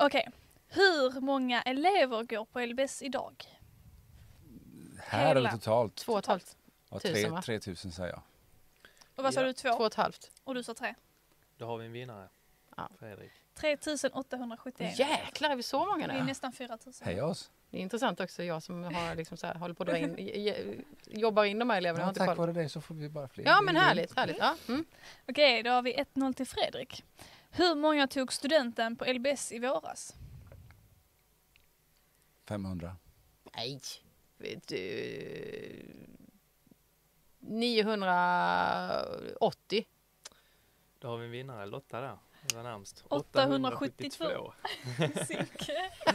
[0.01, 0.29] Okej.
[0.75, 3.45] Hur många elever går på LBS idag?
[4.99, 5.41] Här Hela.
[5.41, 5.97] eller totalt?
[5.97, 6.57] Två och ett halvt.
[6.91, 7.43] Ja, tusen, tre, va?
[7.43, 8.23] 3000 säger jag.
[9.17, 9.47] Och vad sa Ja.
[9.47, 9.53] du?
[9.53, 9.79] Två Två?
[9.79, 10.31] och ett halvt.
[10.45, 10.95] Och du sa tre?
[11.57, 12.29] Då har vi en vinnare.
[12.77, 12.89] Ja.
[12.99, 13.33] Fredrik.
[13.55, 14.99] 3871.
[14.99, 16.25] Jäklar, är vi så många Det är nu?
[16.25, 17.07] nästan 4000.
[17.07, 17.51] Heja oss!
[17.71, 20.15] Det är intressant också, jag som har liksom så här, håller på att dra in,
[20.19, 22.01] j- j- jobbar in de här eleverna.
[22.01, 22.37] Jag har Ja, inte tack koll.
[22.37, 23.45] vare dig så får vi bara fler.
[23.45, 24.19] Ja Det men är härligt, grymt.
[24.19, 24.37] härligt.
[24.39, 24.57] Ja.
[24.69, 24.85] Mm.
[25.29, 27.05] Okej, då har vi 1-0 till Fredrik.
[27.51, 30.15] Hur många tog studenten på LBS i våras?
[32.49, 32.97] 500.
[33.57, 33.81] Nej,
[34.37, 34.77] vet du.
[37.39, 39.87] 980.
[40.99, 42.19] Då har vi en vinnare, Lotta där.
[42.49, 43.05] Det var närmst.
[43.09, 44.27] 872.
[45.27, 45.91] Silke.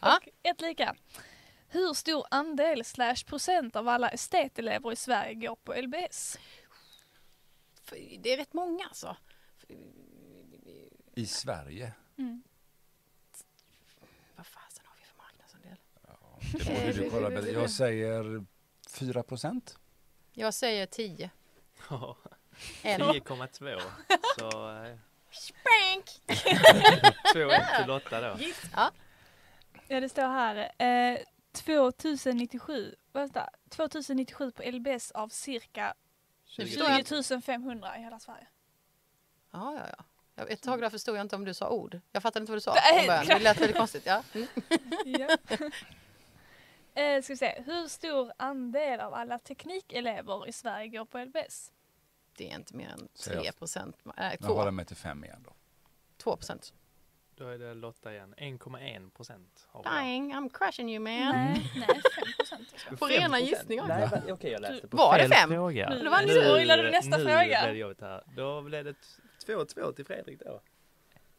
[0.00, 0.16] Ja.
[0.16, 0.96] Och ett lika.
[1.68, 6.38] Hur stor andel slash procent av alla estetelever i Sverige går på LBS?
[8.18, 9.16] Det är rätt många alltså.
[11.14, 11.92] I Sverige.
[12.18, 12.42] Mm.
[14.36, 15.76] Vad fasen har vi för marknadsandel?
[16.52, 17.50] Det borde du kolla bättre.
[17.50, 18.44] Jag säger
[18.90, 19.78] 4 procent.
[20.32, 21.30] Jag säger 10.
[21.90, 22.16] Ja,
[22.82, 23.00] En.
[23.00, 23.80] 10,2.
[24.38, 24.96] Så eh,
[25.30, 26.20] Spank!
[27.34, 28.38] 2-1 till Lotta då.
[28.76, 28.90] Ja.
[29.88, 30.72] Ja, det står här.
[31.12, 31.18] Eh,
[31.52, 35.94] 2097, vänta, 2097 på LBS av cirka
[36.56, 38.46] Det förstår jag 20 500 i hela Sverige.
[39.52, 40.04] Ja, ja, ja.
[40.34, 42.00] Jag- Ett tag där förstod jag inte om du sa ord.
[42.12, 43.26] Jag fattade inte vad du sa från början.
[43.26, 44.02] Det lät väldigt konstigt.
[44.06, 44.22] Ja.
[44.34, 44.46] Mm.
[45.04, 45.36] Ja.
[46.94, 51.72] Eh, ska vi se, hur stor andel av alla teknikelever i Sverige går på LBS?
[52.36, 53.44] Det är inte mer än Säger jag.
[53.44, 53.96] 3 procent.
[54.04, 55.52] Nej, Jag håller 2, mig till fem igen då.
[56.16, 56.72] 2 procent.
[57.34, 58.34] Då är det Lotta igen.
[58.38, 59.68] 1,1 procent.
[59.84, 61.12] Dying, I'm crushing you man.
[61.32, 62.98] Nej, nej 5 procent.
[63.00, 63.86] På rena gissningar.
[63.88, 65.50] Nej, okej jag läste på Var det fel fem?
[65.50, 65.88] fråga.
[65.90, 67.44] Nu Det var nu spoilade du nästa nu fråga.
[67.44, 68.22] blev det jobbigt här.
[68.36, 68.94] Då blev det
[69.46, 70.60] 2-2 till Fredrik då.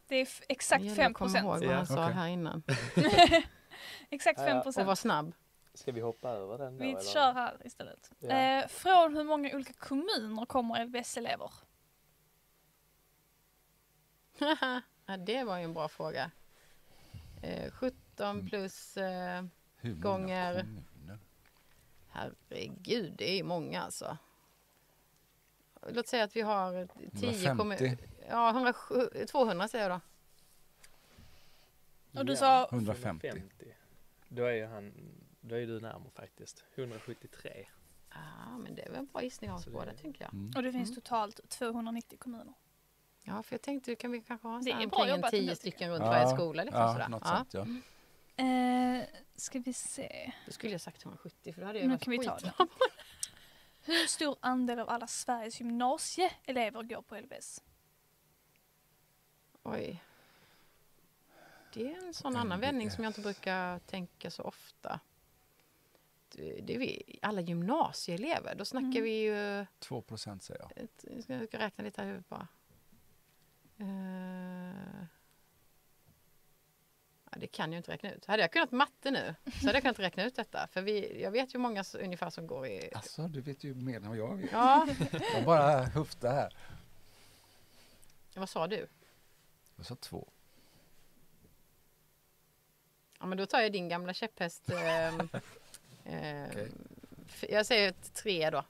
[0.08, 1.46] Det är exakt 5 Kom ihåg procent.
[1.46, 2.14] vad Ja, han sa okej.
[2.14, 2.62] här innan.
[4.10, 4.60] Exakt Ja, 5 ja.
[4.60, 4.98] Och var procent.
[4.98, 5.32] snabb.
[5.74, 6.84] Ska vi hoppa över den då?
[6.84, 7.00] Vi eller?
[7.00, 8.12] kör här istället.
[8.18, 8.28] Ja.
[8.30, 11.50] Eh, från hur många olika kommuner kommer LBS-elever?
[15.06, 16.30] ja, det var ju en bra fråga.
[17.42, 19.44] Eh, 17 plus, eh,
[19.76, 21.18] Hur många Gånger- kommuner?
[22.08, 24.16] herregud det är ju många alltså.
[25.88, 26.88] Låt säga att vi har
[27.20, 27.82] 10 kommuner.
[27.86, 28.08] 150?
[28.28, 30.04] Ja, 107, 200 säger jag då.
[32.20, 33.26] Och du Ja, sa 150.
[33.28, 33.74] 150.
[34.28, 34.92] Då är ju han,
[35.48, 36.64] då är du närmare faktiskt.
[36.74, 37.66] 173.
[38.10, 40.34] Ja, men det är väl en bra gissning av oss båda tänker jag.
[40.34, 40.52] Mm.
[40.56, 41.00] och det finns Mm.
[41.00, 42.54] totalt 290 kommuner.
[43.24, 45.16] Ja, för jag tänkte kan vi kanske ha Det så är här bra omkring en
[45.16, 46.64] jobbat 10 ändå, stycken runt Ja, varje skola.
[46.64, 47.08] Liksom, Ja, sådär.
[47.08, 47.36] något ja.
[47.36, 48.44] sånt ja.
[48.44, 49.04] Eh,
[49.36, 50.32] ska vi se.
[50.46, 52.52] Då skulle jag sagt 170 för då hade jag Nu kan vi ta det.
[53.82, 57.62] Hur stor andel av alla Sveriges gymnasieelever går på LBS?
[59.62, 60.02] Oj.
[61.72, 65.00] Det är en sån Mm, annan vändning är- som jag inte brukar tänka så ofta.
[66.36, 69.02] Det, det är vi, alla gymnasieelever, då snackar Mm.
[69.04, 69.66] vi ju...
[69.78, 70.84] 2 procent säger jag.
[70.84, 72.48] Ett, jag ska ska räkna lite här i huvudet bara.
[73.78, 75.04] Eh,
[77.30, 78.24] ja, det kan jag inte räkna ut.
[78.26, 80.68] Hade jag kunnat matte nu så hade jag kunnat räkna ut detta.
[80.72, 82.90] För vi, jag vet ju många ungefär som går i...
[82.94, 84.52] Alltså, du vet ju mer än vad jag vet.
[84.52, 84.88] Ja,
[85.34, 86.56] Jag bara höftar här.
[88.34, 88.86] vad sa du?
[89.76, 90.28] Jag sa två.
[93.18, 94.70] Ja, men då tar jag din gamla käpphäst.
[94.70, 95.28] ehm,
[96.04, 96.86] ehm,
[97.26, 98.64] f- Jag säger tre då.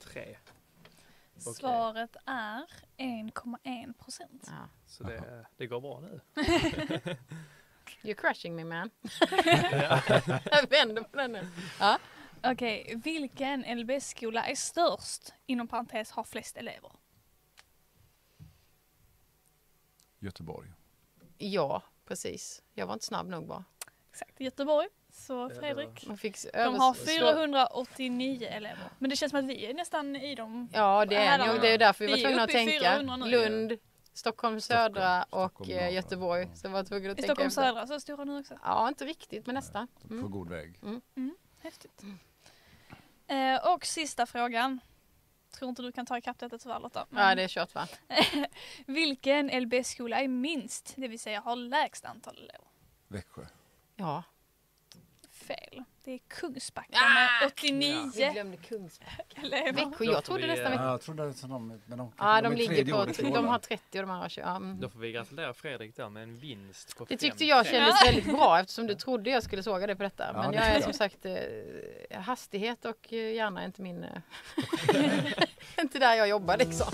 [0.00, 0.36] 3.
[1.36, 2.66] Svaret är
[2.96, 4.44] 1,1 procent.
[4.46, 4.68] Ja.
[4.86, 6.20] Så det, det går bra nu.
[8.02, 8.90] You're crushing me man.
[10.44, 11.48] jag vänder på den nu.
[12.42, 15.32] Okej, vilken LBS-skola är störst?
[15.46, 16.92] Inom parentes har flest elever.
[20.18, 20.72] Göteborg.
[21.38, 22.62] Ja, precis.
[22.74, 23.64] Jag var inte snabb nog bara.
[24.10, 24.88] Exakt, Göteborg.
[25.16, 26.06] Så Fredrik.
[26.06, 28.88] Man fick s- De har slå- 489 elever.
[28.98, 30.68] Men det känns som att vi är nästan i dem.
[30.72, 32.80] Ja, det är och Det är därför vi var tvungna att tänka.
[32.80, 33.26] 400 nu.
[33.30, 33.78] Lund,
[34.12, 35.94] Stockholm södra Stockholm, och Stockholm.
[35.94, 36.42] Göteborg.
[36.42, 36.56] Ja.
[36.56, 37.62] Så jag var tvungen att I tänka Stockholm efter.
[37.62, 38.54] södra så stora nu också.
[38.64, 39.86] Ja, inte riktigt, men nästan.
[40.08, 40.30] På Mm.
[40.30, 40.80] god väg.
[41.62, 42.02] Häftigt.
[43.26, 44.80] Eh, och sista frågan.
[45.58, 47.06] Tror inte du kan ta ikapp detta tyvärr Lotta.
[47.10, 47.88] men Ja, det är kört va?
[48.86, 50.92] Vilken LBS-skola är minst?
[50.96, 52.66] Det vill säga har lägst antal elever.
[53.08, 53.42] Växjö.
[53.96, 54.22] Ja.
[55.46, 55.84] Fel.
[56.04, 57.14] Det är Kungsbacka Ah!
[57.14, 59.22] med 89 Vi glömde Kungsbacka.
[59.34, 59.72] elever.
[59.72, 60.84] Växjö, jag trodde nästan eh, Växjö.
[60.84, 63.58] Ja, jag trodde att de, men de, Ja, är de ligger på, de har år,
[63.58, 64.40] 30 och de andra 20.
[64.40, 64.80] Ja, mm.
[64.80, 68.24] Då får vi gratulera Fredrik då med en vinst på Det tyckte jag kändes väldigt
[68.24, 70.24] bra eftersom du trodde jag skulle såga dig på detta.
[70.34, 74.04] Ja, Men det jag är som sagt, eh, hastighet och eh, hjärna är inte min...
[74.04, 74.10] eh,
[75.80, 76.86] inte där jag jobbar liksom.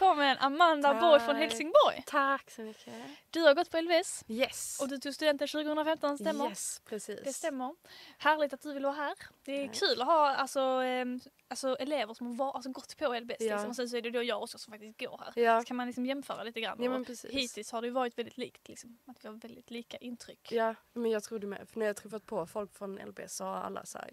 [0.00, 1.00] Välkommen Amanda Tack.
[1.00, 2.02] Borg från Helsingborg.
[2.06, 2.94] Tack så mycket.
[3.30, 4.80] Du har gått på LVS Yes.
[4.80, 6.48] och du tog studenten 2015, stämmer?
[6.48, 7.20] Yes, precis.
[7.24, 7.74] Det stämmer.
[8.18, 9.14] Härligt att du vill vara här.
[9.44, 9.76] Det är Tack.
[9.78, 13.36] kul att ha alltså, ehm, alltså, elever som har alltså, gått på LBS.
[13.40, 13.54] Ja.
[13.54, 13.70] Liksom.
[13.70, 15.42] Och sen så är det då jag också som faktiskt går här.
[15.42, 16.82] Ja, Så kan man liksom jämföra lite grann.
[16.82, 17.30] ja men precis.
[17.30, 18.68] hittills har det varit väldigt likt.
[18.68, 18.98] Liksom.
[19.06, 20.52] Att vi har väldigt lika intryck.
[20.52, 21.68] Ja, men jag trodde med.
[21.68, 24.10] För när jag träffat på folk från LBS så har alla så här,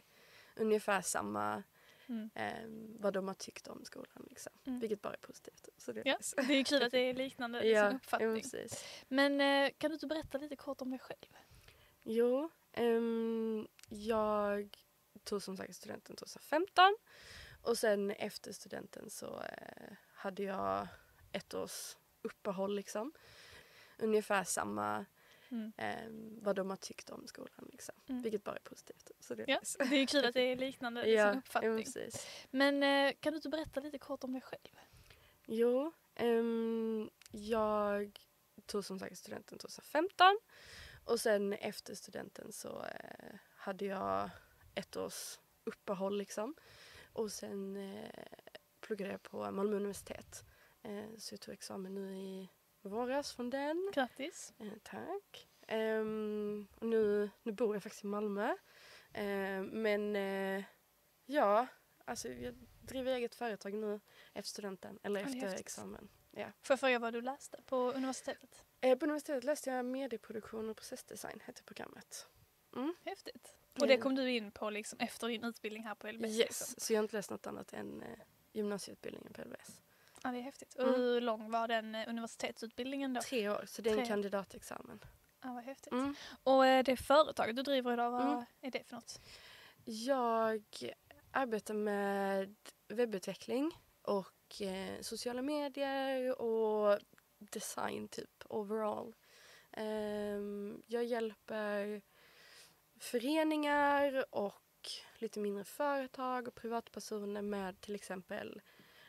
[0.56, 1.64] ungefär samma
[2.10, 2.30] Mm.
[2.36, 4.26] ehm, vad de har tyckt om skolan.
[4.30, 4.52] Liksom.
[4.66, 4.80] Mm.
[4.80, 5.70] Vilket bara är positivt.
[5.78, 6.18] Så det är Ja,
[6.48, 8.34] det är kul att det är liknande liksom, ja, ja, uppfattning.
[8.42, 8.84] precis.
[9.08, 11.38] Men eh, kan du inte berätta lite kort om dig själv?
[12.04, 14.78] Jo, ehm, jag
[15.24, 16.96] tog som sagt studenten 2015
[17.62, 20.88] och sen efter studenten så eh, hade jag
[21.32, 23.14] ett års uppehåll liksom.
[24.00, 25.06] Ungefär samma
[25.50, 25.72] Mm.
[25.78, 27.96] ehm, vad de har tyckt om skolan liksom.
[28.10, 28.22] Mm.
[28.22, 29.12] Vilket bara är positivt.
[29.20, 29.78] Så det är Ja, nice.
[29.90, 31.78] det är kul att det är liknande liksom, ja, ja, uppfattning.
[31.84, 32.28] precis.
[32.52, 34.80] Men eh, kan du inte berätta lite kort om dig själv?
[35.46, 38.20] Jo, ehm, jag
[38.66, 40.40] tog som sagt studenten 2015
[41.06, 44.30] och sen efter studenten så eh, hade jag
[44.76, 46.56] ett års uppehåll liksom.
[47.14, 48.10] Och sen eh,
[48.82, 50.44] pluggade jag på Malmö universitet.
[50.84, 52.50] Eh, så jag tog examen nu i
[52.82, 53.92] våras från den.
[53.94, 54.54] Grattis!
[54.60, 55.48] Eh, tack.
[55.68, 58.56] Ehm, och nu, nu bor jag faktiskt i Malmö.
[59.14, 60.64] Ehm, men eh,
[61.26, 61.68] ja,
[62.06, 64.00] alltså jag driver eget företag nu
[64.34, 65.00] efter studenten.
[65.04, 65.60] Eller Ja, efter häftigt.
[65.60, 66.10] examen.
[66.62, 68.66] Får jag fråga vad du läste på universitetet?
[68.82, 72.28] Eh, på universitetet läste jag medieproduktion och processdesign, hette programmet.
[73.06, 73.56] Häftigt.
[73.80, 76.26] Och det kom du in på liksom efter din utbildning här på LBS?
[76.30, 76.76] Yes, Liksom.
[76.78, 78.20] så jag har inte läst något annat än eh,
[78.54, 79.82] gymnasieutbildningen på LBS.
[80.24, 80.76] Ja, det är häftigt.
[80.76, 80.96] Och Mm.
[80.96, 83.22] hur lång var den eh, universitetsutbildningen då?
[83.22, 84.08] Tre år, så det är en Tre.
[84.08, 85.00] kandidatexamen.
[85.44, 85.94] Ja, vad häftigt.
[85.94, 86.16] Mm.
[86.44, 88.46] Och eh, det företaget du driver idag, vad Mm.
[88.62, 89.20] är det för något?
[89.86, 90.64] Jag
[91.32, 92.56] arbetar med
[92.88, 97.00] webbutveckling och eh, sociala medier och
[97.40, 99.16] design typ overall.
[99.72, 102.02] Ehm, jag hjälper
[103.00, 104.62] föreningar och
[105.18, 108.62] lite mindre företag och privatpersoner med till exempel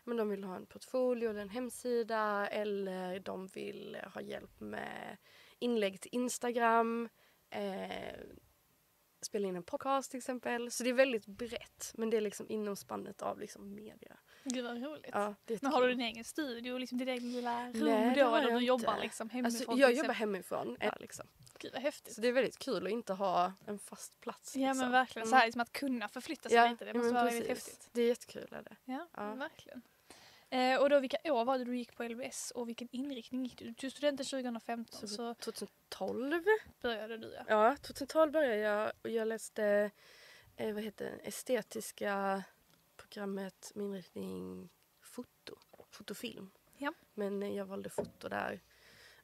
[0.08, 5.16] men de vill ha en portfolio eller en hemsida eller de vill ha hjälp med
[5.58, 7.08] inlägg till Instagram.
[7.50, 8.14] Eh,
[9.20, 10.70] spela in en podcast till exempel.
[10.70, 14.16] Så det är väldigt brett men det är liksom inom spannet av liksom media.
[14.44, 15.10] Gud vad roligt.
[15.12, 18.34] Ja, Men har du din egen studio, liksom ditt eget lilla rum Nej, då?
[18.34, 19.70] Eller du jobbar liksom hemifrån?
[19.70, 20.76] Alltså, jag jobbar hemifrån.
[20.80, 21.26] Ja, liksom.
[21.58, 22.14] Gud vad häftigt.
[22.14, 24.56] Så det är väldigt kul att inte ha en fast plats.
[24.56, 24.78] Ja liksom.
[24.78, 25.30] men verkligen, Mm.
[25.30, 27.88] så här liksom att kunna förflytta sig Ja, lite, det ja, måste vara väldigt häftigt.
[27.92, 28.48] Det är jättekul.
[28.50, 28.76] Är det.
[28.84, 29.34] Ja, Ja.
[29.34, 29.82] verkligen.
[30.50, 33.58] Eh, och då vilka år var det du gick på LBS och vilken inriktning gick
[33.58, 33.64] du?
[33.64, 36.42] Du tog studenten 2015 Så, så 2012.
[36.82, 37.44] började du ja.
[37.48, 39.90] Ja, 2012 började jag och jag läste
[40.56, 42.42] eh, vad heter det, estetiska
[42.96, 44.68] programmet med inriktning
[45.02, 45.56] foto,
[45.90, 46.50] fotofilm.
[46.76, 46.92] Ja.
[47.14, 48.60] Men jag valde foto där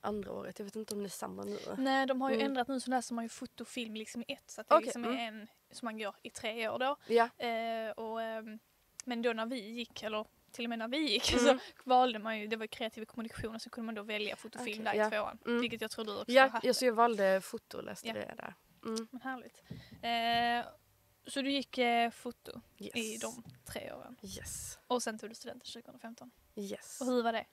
[0.00, 0.58] andra året.
[0.58, 1.58] Jag vet inte om det är samma nu.
[1.78, 2.46] Nej de har ju Mm.
[2.46, 5.04] ändrat nu så läser man ju fotofilm liksom i ett så att det Okej, liksom
[5.04, 5.40] är mm.
[5.40, 6.96] en som man går i tre år då.
[7.06, 8.58] Ja, Eh, och, ehm,
[9.04, 11.44] men då när vi gick, eller till och med när vi gick Mm.
[11.44, 14.82] så valde man ju, det var kreativ kommunikation och så kunde man då välja fotofilm
[14.82, 15.06] Okej, där ja.
[15.06, 15.38] i tvåan.
[15.46, 15.60] Mm.
[15.60, 16.64] Vilket jag tror du också ja, haft.
[16.64, 18.14] ja så jag valde foto och läste Ja.
[18.14, 18.54] det där.
[18.86, 19.08] Mm.
[19.10, 19.62] Men härligt.
[20.02, 20.72] Eh,
[21.26, 22.96] så du gick eh, foto Yes.
[22.96, 24.16] i de tre åren.
[24.22, 24.78] Yes.
[24.86, 26.30] Och sen tog du studenten 2015.
[26.56, 27.00] Yes.
[27.00, 27.46] Och hur var det?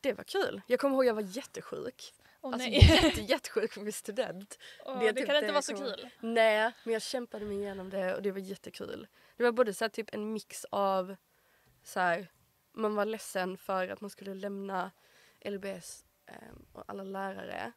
[0.00, 0.62] Det var kul.
[0.66, 2.14] Jag kommer ihåg jag var jättesjuk.
[2.40, 2.78] Åh Alltså nej.
[3.04, 4.58] jätte, jättesjuk för min student.
[4.84, 6.08] Åh, det det, typ kan inte vara så kommer- kul.
[6.20, 9.06] Nej, men jag kämpade mig igenom det och det var jättekul.
[9.36, 11.16] Det var både så här, typ en mix av
[11.82, 12.28] så här,
[12.72, 14.90] man var ledsen för att man skulle lämna
[15.44, 17.72] LBS ehm, och alla lärare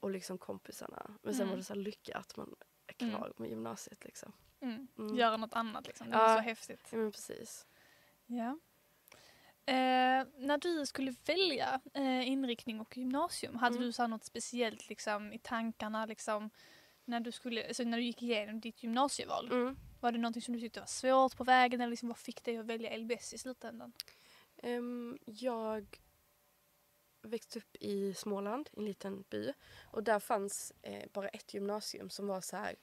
[0.00, 1.10] och liksom kompisarna.
[1.22, 1.50] Men sen Mm.
[1.50, 2.54] var det så lycka att man
[2.86, 4.32] är klar med gymnasiet liksom.
[4.60, 4.88] Mm.
[4.98, 5.16] Mm.
[5.16, 6.10] Göra något annat liksom.
[6.10, 6.22] Det Ja.
[6.26, 6.88] var så häftigt.
[6.92, 7.66] Ja men precis.
[8.26, 8.58] Ja.
[9.66, 13.86] Eh, när du skulle välja eh, inriktning och gymnasium, hade Mm.
[13.86, 16.06] du så något speciellt liksom, i tankarna?
[16.06, 16.50] Liksom,
[17.04, 19.48] när, du skulle, alltså, när du gick igenom ditt gymnasieval?
[20.04, 21.80] Var det någonting som du tyckte var svårt på vägen?
[21.80, 23.92] Eller liksom, vad fick dig att välja LBS i slutändan?
[24.62, 26.00] Um, jag
[27.22, 29.52] växte upp i Småland, i en liten by.
[29.84, 32.76] Och där fanns eh, bara ett gymnasium som var så här,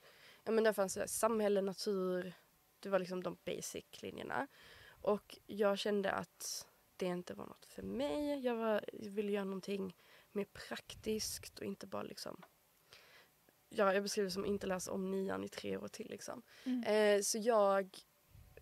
[0.44, 2.34] ja men där fanns det samhälle, natur,
[2.80, 4.48] det var liksom de basic-linjerna.
[4.88, 8.46] Och jag kände att det inte var något för mig.
[8.46, 9.96] Jag, var, jag ville göra någonting
[10.32, 12.42] mer praktiskt och inte bara liksom
[13.74, 16.42] Ja, jag beskriver som att inte läsa om nian i tre år till liksom.
[16.64, 16.84] Mm.
[16.84, 17.98] Eh, så jag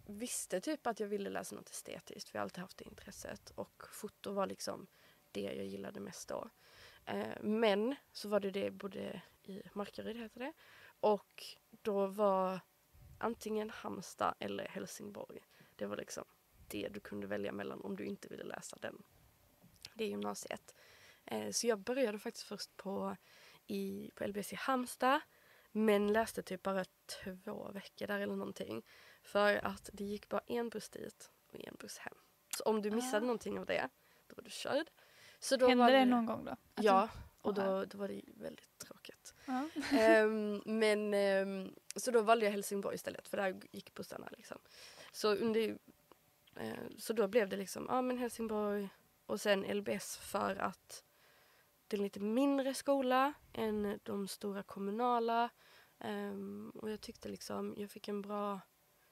[0.05, 3.49] visste typ att jag ville läsa något estetiskt för jag har alltid haft det intresset
[3.55, 4.87] och foto var liksom
[5.31, 6.49] det jag gillade mest då.
[7.05, 10.53] Eh, men så var det det både i Markaryd heter det
[10.99, 12.59] och då var
[13.17, 15.39] antingen Halmstad eller Helsingborg.
[15.75, 16.25] Det var liksom
[16.67, 19.03] det du kunde välja mellan om du inte ville läsa den.
[19.93, 20.75] Det gymnasiet.
[21.25, 23.17] Eh, så jag började faktiskt först på,
[23.71, 25.21] i, på LBS i Halmstad
[25.71, 28.85] men läste typ bara två veckor där eller någonting.
[29.23, 32.13] För att det gick bara en buss dit och en buss hem.
[32.57, 33.19] Så om du missade Ah.
[33.19, 33.89] någonting av det,
[34.27, 34.87] då var du körd.
[35.39, 36.51] Så då Hände var det någon gång då?
[36.51, 37.09] Att Ja,
[37.41, 39.33] och då, då var det väldigt tråkigt.
[39.45, 39.69] Ja.
[39.91, 44.57] Ehm, men ehm, så då valde jag Helsingborg istället för där gick bussarna liksom.
[45.11, 45.77] Så under
[46.55, 48.89] eh, så då blev det liksom, ja men Helsingborg
[49.25, 51.03] och sen LBS för att
[51.89, 55.49] det är en lite mindre skola än de stora kommunala.
[55.99, 58.59] Ehm, och jag tyckte liksom, jag fick en bra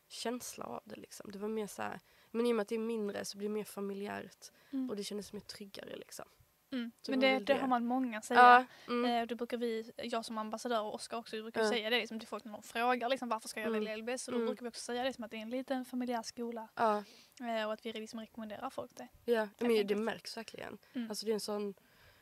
[0.07, 1.31] känsla av det liksom.
[1.31, 1.99] Det var mer så här,
[2.31, 4.89] men i och med att det är mindre så blir det mer familjärt Mm.
[4.89, 6.25] och det kändes mer tryggare liksom.
[6.71, 6.91] Mm.
[7.07, 8.39] Men det det, har man många säga.
[8.39, 11.69] Ja, mm, Eh, det brukar vi, jag som ambassadör och Oskar också, vi brukar Ja.
[11.69, 13.79] säga det liksom, till folk när de frågar liksom, varför ska jag Mm.
[13.79, 14.27] välja LBS?
[14.27, 14.47] Och då Mm.
[14.47, 17.03] brukar vi också säga det som att det är en liten familjär skola ja.
[17.41, 19.07] eh, och att vi liksom rekommenderar folk det.
[19.25, 20.77] Ja, men det märks verkligen.
[20.93, 21.09] Mm.
[21.09, 21.73] Alltså det är en sån,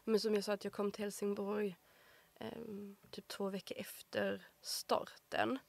[0.05, 1.75] men som jag sa att jag kom till Helsingborg
[2.39, 5.59] ehm, typ två veckor efter starten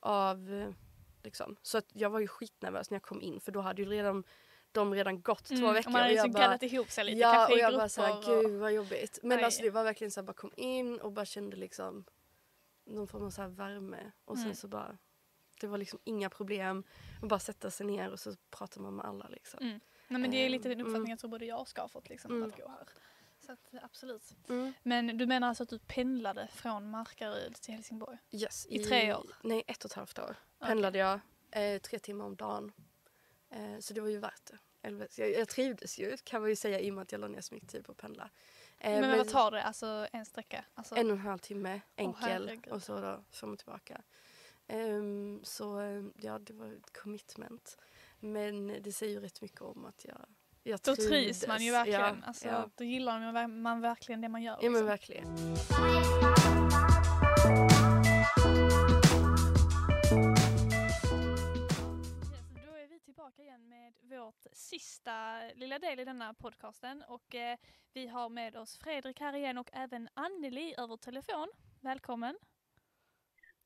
[0.00, 0.70] av eh,
[1.22, 1.56] liksom.
[1.62, 4.24] Så att jag var ju skitnervös när jag kom in för då hade ju redan
[4.72, 5.86] de redan gått två Mm, veckor.
[5.88, 7.62] och man har och liksom jag bara, gaddat ihop sig lite, ja, kanske och i
[7.62, 9.18] jag bara såhär, gud vad jobbigt.
[9.22, 9.44] Men Nej.
[9.44, 12.04] alltså det var verkligen såhär, bara kom in och bara kände liksom
[12.84, 14.12] någon form av så här värme.
[14.24, 14.56] Och sen Mm.
[14.56, 14.98] så bara,
[15.60, 16.84] det var liksom inga problem.
[17.22, 19.58] Och bara sätta sig ner och så pratar man med alla liksom.
[19.62, 19.80] Mm.
[20.08, 20.86] Nej men det är lite den Mm.
[20.86, 22.48] uppfattningen jag tror både jag och ska ha fått liksom Mm.
[22.48, 22.88] att gå här.
[23.46, 24.34] Så att, absolut.
[24.48, 24.72] Mm.
[24.82, 28.18] Men du menar alltså att du pendlade från Markaryd till Helsingborg?
[28.30, 29.30] Yes, I tre år?
[29.42, 31.20] Nej, ett och ett halvt år pendlade jag
[31.50, 32.72] eh, tre timmar om dagen.
[33.50, 34.58] Eh, så det var ju värt det.
[35.16, 37.40] Jag, jag trivdes ju kan man ju säga i och med att jag la ner
[37.40, 38.30] så mycket tid på att pendla.
[38.78, 40.64] Eh, men, vad tar det, alltså en sträcka?
[40.74, 42.72] Alltså, En och en halv timme enkel herregud.
[42.72, 44.02] och så då fram och tillbaka.
[44.66, 47.78] Ehm, så eh, ja, det var ett commitment.
[48.20, 50.26] Men det säger ju rätt mycket om att jag,
[50.62, 52.00] jag då trivs man ju verkligen.
[52.00, 52.70] Ja, alltså, ja.
[52.74, 54.58] Då gillar man, man verkligen det man gör.
[54.62, 54.86] ja men liksom.
[54.86, 55.34] verkligen.
[62.66, 67.56] Då är vi tillbaka igen med vårt sista lilla del i denna podcasten och eh,
[67.92, 71.48] vi har med oss Fredrik här igen och även Anneli över telefon.
[71.80, 72.38] Välkommen!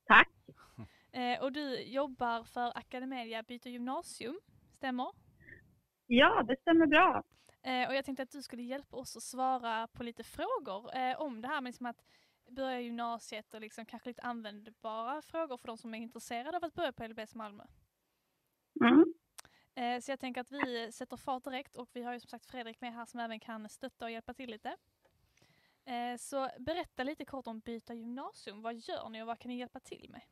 [0.05, 0.31] Tack.
[1.13, 4.41] Eh, och du jobbar för Academedia Byta Gymnasium,
[4.77, 5.26] stämmer?
[6.07, 7.23] Ja, det stämmer bra.
[7.63, 11.21] Eh, och jag tänkte att du skulle hjälpa oss att svara på lite frågor eh,
[11.21, 12.05] om det här med liksom att
[12.51, 16.75] börja gymnasiet och liksom kanske lite användbara frågor för de som är intresserade av att
[16.75, 17.65] börja på LBS Malmö.
[18.81, 19.15] Mm.
[19.75, 22.47] Eh, Så jag tänker att vi sätter fart direkt och vi har ju som sagt
[22.47, 24.77] Fredrik med här som även kan stötta och hjälpa till lite.
[25.85, 28.63] Eh, Så berätta lite kort om Byta gymnasium.
[28.63, 30.23] Vad gör ni och vad kan ni hjälpa till med?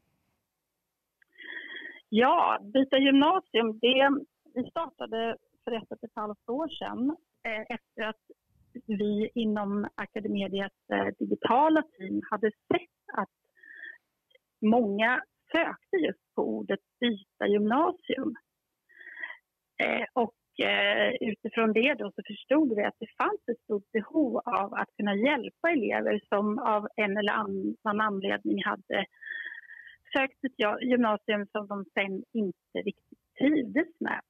[2.09, 4.11] Ja, Byta gymnasium, det,
[4.55, 8.23] vi startade för ett och ett halvt år sedan eh, efter att
[8.87, 13.31] vi inom Academedias eh, digitala team hade sett att
[14.63, 18.35] många sökte just på ordet byta gymnasium.
[19.83, 24.37] Eh, och eh, utifrån det då så förstod vi att det fanns ett stort behov
[24.45, 29.07] av att kunna hjälpa elever som av en eller annan anledning hade
[30.17, 34.21] sökt ett gymnasium som de sen inte riktigt trivdes med.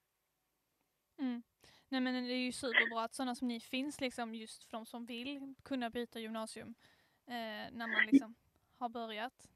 [1.18, 1.42] Mm.
[1.88, 4.86] Nej men det är ju superbra att sådana som ni finns liksom just för de
[4.86, 6.74] som vill kunna byta gymnasium
[7.26, 8.34] eh, när man liksom
[8.78, 9.48] har börjat.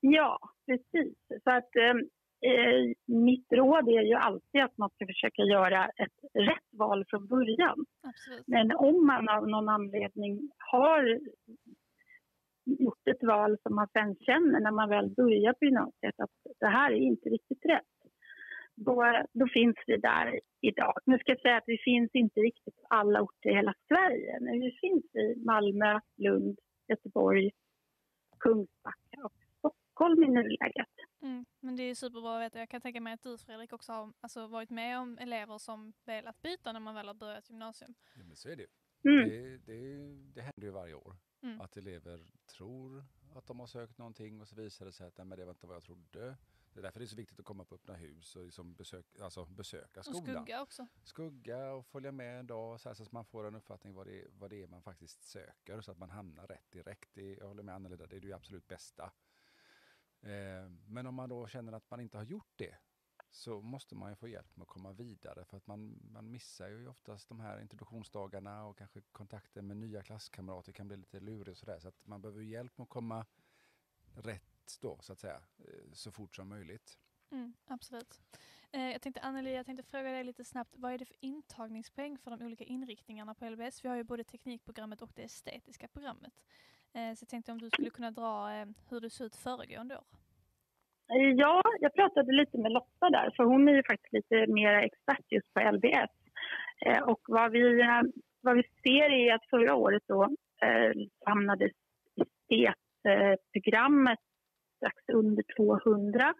[0.00, 1.18] Ja, precis.
[1.44, 6.18] Så att eh, eh, mitt råd är ju alltid att man ska försöka göra ett
[6.34, 7.86] rätt val från början.
[8.02, 8.46] Absolut.
[8.46, 11.20] Men om man av någon anledning har
[12.64, 16.30] gjort ett val som man sen känner när man väl börjar på gymnasiet att
[16.60, 17.97] det här är inte riktigt rätt.
[18.86, 20.94] Då, då finns vi där idag.
[21.06, 24.40] Nu ska jag säga att vi finns inte riktigt på alla orter i hela Sverige.
[24.40, 26.58] Men vi finns i Malmö, Lund,
[26.88, 27.50] Göteborg,
[28.38, 30.94] Kungsbacka och Stockholm i nuläget.
[31.22, 31.44] Mm.
[31.60, 32.58] Men det är superbra att veta.
[32.58, 35.92] Jag kan tänka mig att du Fredrik också har alltså, varit med om elever som
[36.04, 37.94] velat byta när man väl har börjat gymnasium.
[38.16, 38.68] Ja, men så är det ju.
[39.10, 39.28] Mm.
[39.28, 41.16] Det, det, det händer ju varje år.
[41.42, 41.60] Mm.
[41.60, 42.26] Att elever
[42.56, 43.04] tror
[43.34, 45.52] att de har sökt någonting och så visar det sig att nej, men det var
[45.52, 46.36] inte vad jag trodde.
[46.78, 49.06] Det är därför det är så viktigt att komma på öppna hus och liksom besök,
[49.20, 50.24] alltså besöka Och skolan.
[50.24, 50.86] skugga också.
[51.02, 54.06] Skugga och följa med en dag så, här, så att man får en uppfattning vad
[54.06, 57.10] det, är, vad det är man faktiskt söker så att man hamnar rätt direkt.
[57.14, 59.12] Det, jag håller med Anneli där, det är det absolut bästa.
[60.20, 62.76] Eh, men om man då känner att man inte har gjort det
[63.30, 66.68] så måste man ju få hjälp med att komma vidare för att man, man missar
[66.68, 71.52] ju oftast de här introduktionsdagarna och kanske kontakten med nya klasskamrater kan bli lite lurig
[71.52, 73.26] och sådär så att man behöver hjälp med att komma
[74.14, 76.98] rätt då så att säga eh, så fort som möjligt.
[77.30, 78.20] Mm, absolut.
[78.72, 80.74] Eh, jag tänkte Anneli, jag tänkte fråga dig lite snabbt.
[80.76, 83.84] Vad är det för intagningspoäng för de olika inriktningarna på LBS?
[83.84, 86.32] Vi har ju både teknikprogrammet och det estetiska programmet.
[86.92, 89.96] Eh, så jag tänkte om du skulle kunna dra eh, hur det såg ut föregående
[89.96, 90.04] år.
[91.36, 95.32] Ja, jag pratade lite med Lotta där, för hon är ju faktiskt lite mer expert
[95.32, 96.10] just på LBS.
[96.86, 98.02] Eh, och vad vi, eh,
[98.40, 100.24] vad vi ser är att förra året då
[100.62, 100.92] eh,
[101.24, 101.70] hamnade
[102.16, 104.18] estetprogrammet
[104.78, 106.34] strax under 200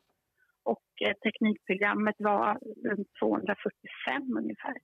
[0.63, 2.59] och eh, teknikprogrammet var
[2.89, 4.77] runt 245 ungefär.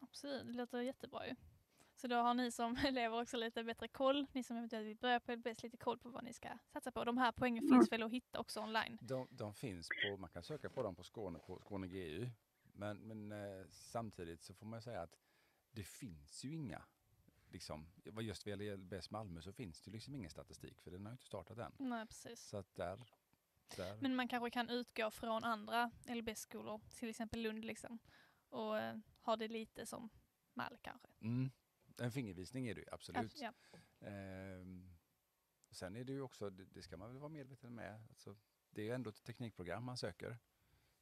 [0.00, 1.34] Absolut, det låter jättebra ju.
[1.96, 5.20] Så då har ni som elever också lite bättre koll, ni som eventuellt vill börja
[5.20, 7.04] på LBS, lite koll på vad ni ska satsa på.
[7.04, 8.98] De här poängen finns väl att hitta också online?
[9.00, 12.28] De, de finns på, man kan söka på dem på Skåne, på Skåne GU.
[12.72, 15.16] Men, men eh, samtidigt så får man säga att
[15.70, 16.82] det finns ju inga,
[17.56, 17.86] liksom,
[18.20, 21.14] just vad gäller LBS Malmö så finns det liksom ingen statistik för den har ju
[21.14, 21.72] inte startat än.
[21.78, 22.40] Nej, precis.
[22.40, 22.98] Så där,
[23.76, 27.98] där Men man kanske kan utgå från andra LBS-skolor, till exempel Lund liksom,
[28.48, 30.08] och eh, ha det lite som
[30.54, 31.08] mall kanske.
[31.20, 31.50] mm,
[31.98, 33.40] en fingervisning är det ju absolut.
[33.40, 33.52] Ja,
[34.00, 34.96] Ehm,
[35.70, 38.36] sen är det ju också, det, det ska man väl vara medveten med, alltså,
[38.70, 40.38] det är ju ändå ett teknikprogram man söker.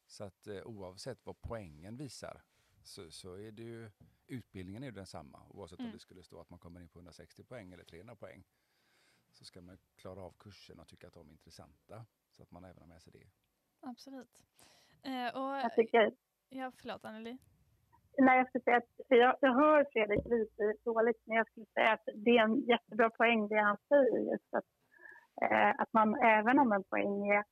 [0.07, 2.43] Så att eh, oavsett vad poängen visar
[2.85, 3.91] så, så är det ju,
[4.27, 5.43] utbildningen är ju densamma.
[5.51, 5.89] Oavsett Mm.
[5.89, 8.45] om det skulle stå att man kommer in på 160 poäng eller 300 poäng.
[9.33, 12.07] Så ska man klara av kurserna och tycka att de är intressanta.
[12.31, 13.27] Så att man även har med sig det.
[13.81, 14.45] absolut.
[15.03, 16.13] Eh, och, Jag tycker
[16.49, 17.39] ja, förlåt Anneli.
[18.19, 21.93] Nej, jag skulle säga att jag, jag hör Fredrik lite dåligt, men jag skulle säga
[21.93, 24.33] att det är en jättebra poäng det han säger.
[24.33, 24.65] Just att,
[25.43, 27.45] eh, att man, även om en poäng är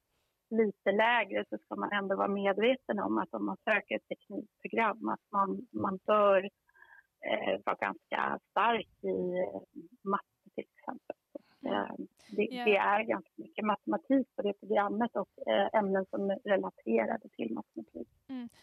[0.52, 5.08] lite lägre så ska man ändå vara medveten om att om man söker ett teknikprogram
[5.08, 6.44] att man, man bör
[7.30, 9.60] eh, vara ganska stark i eh,
[10.02, 11.16] matte till exempel.
[11.66, 11.94] Eh,
[12.36, 12.64] det, Ja.
[12.64, 17.52] det är ganska mycket matematik på det programmet och eh, ämnen som är relaterade till
[17.52, 18.08] matematik.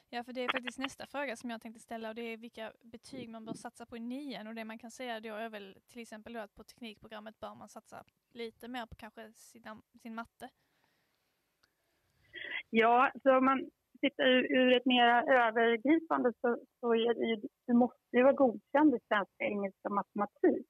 [0.10, 2.74] Ja, för det är faktiskt nästa fråga som jag tänkte ställa och det är vilka
[2.82, 5.78] betyg man bör satsa på i nian och det man kan säga då är väl
[5.88, 10.16] till exempel då att på teknikprogrammet bör man satsa lite mer på kanske sina, sin
[10.16, 10.50] matte.
[12.70, 13.70] Ja, så om man
[14.02, 18.96] tittar ur, ett mer övergripande så, så är det ju, du måste ju vara godkänd
[18.96, 20.68] i svenska, engelska och matematik.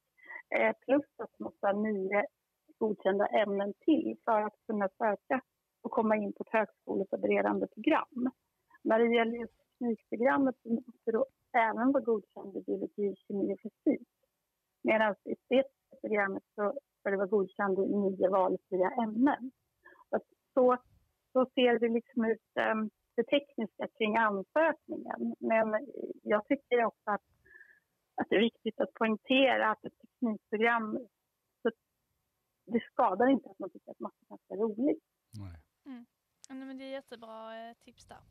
[0.56, 2.26] Eh, plus att du måste ha nio
[2.78, 5.42] godkända ämnen till för att kunna söka
[5.82, 8.32] och komma in på ett högskoleförberedande program.
[8.84, 13.60] När det gäller just teknikprogrammet så måste du även vara godkänd i biologi, kemi och
[13.60, 14.08] fysik.
[14.84, 15.64] Medan i det
[16.02, 19.52] programmet så ska du vara godkänd i nio valfria ämnen.
[20.54, 20.78] Så,
[21.34, 25.36] så, ser det liksom ut um, det tekniska kring ansökningen.
[25.40, 25.68] Men
[26.24, 27.28] jag tycker också att,
[28.16, 31.08] att det är viktigt att poängtera att ett teknikprogram
[31.62, 31.72] så
[32.66, 35.04] det skadar inte att man tycker att matte är ganska roligt.
[35.40, 35.60] Nej.
[36.50, 38.22] Ja, men det är jättebra eh, tips där.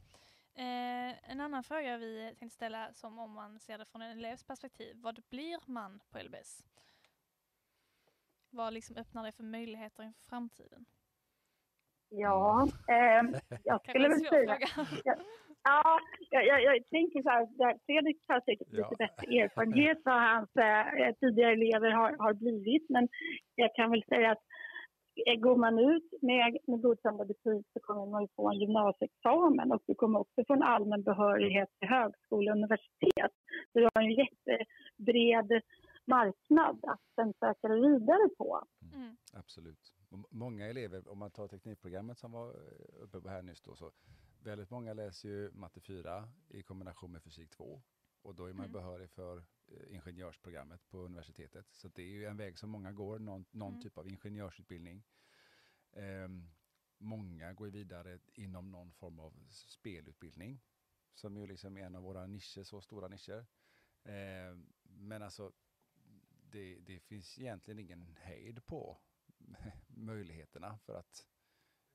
[0.55, 4.45] Eh, en annan fråga vi tänkte ställa som om man ser det från en elevs
[4.45, 4.97] perspektiv.
[4.97, 6.65] Vad blir man på LBS?
[8.51, 10.85] Vad liksom öppnar det för möjligheter inför framtiden?
[12.11, 14.57] Ja, eh, jag skulle väl säga...
[14.75, 15.17] fråga.
[15.63, 16.01] Ja,
[16.31, 18.97] jag, jag, jag tänker så här, Fredrik har säkert lite Ja.
[18.99, 22.87] bättre erfarenhet vad hans eh, tidigare elever har, har blivit.
[22.89, 23.09] Men
[23.55, 24.43] jag kan väl säga att
[25.27, 29.73] eh, går man ut med, med godkända betyg så kommer man ju få en gymnasieexamen
[29.73, 33.33] och du kommer också få en allmän behörighet till högskola och universitet.
[33.73, 35.63] Så du har en jättebred
[36.07, 38.63] marknad att sen söka vidare på.
[38.95, 39.17] Mm.
[39.33, 39.98] Absolut.
[40.31, 43.93] Många elever, om man tar teknikprogrammet som var eh, uppe på här nyss då, så
[44.43, 47.83] väldigt många läser ju matte 4 i kombination med fysik 2
[48.23, 48.73] och då är man Mm.
[48.73, 49.37] behörig för
[49.67, 51.67] eh, ingenjörsprogrammet på universitetet.
[51.73, 53.83] Så det är ju en väg som många går, någon, någon Mm.
[53.83, 55.05] typ av ingenjörsutbildning.
[55.93, 56.51] Ehm,
[56.99, 60.61] många går vidare inom någon form av spelutbildning
[61.15, 63.47] som ju liksom är en av våra nischer, så stora nischer.
[64.05, 65.53] Ehm, men alltså
[66.51, 68.99] det, det finns egentligen ingen hejd på
[69.99, 71.27] möjligheterna för att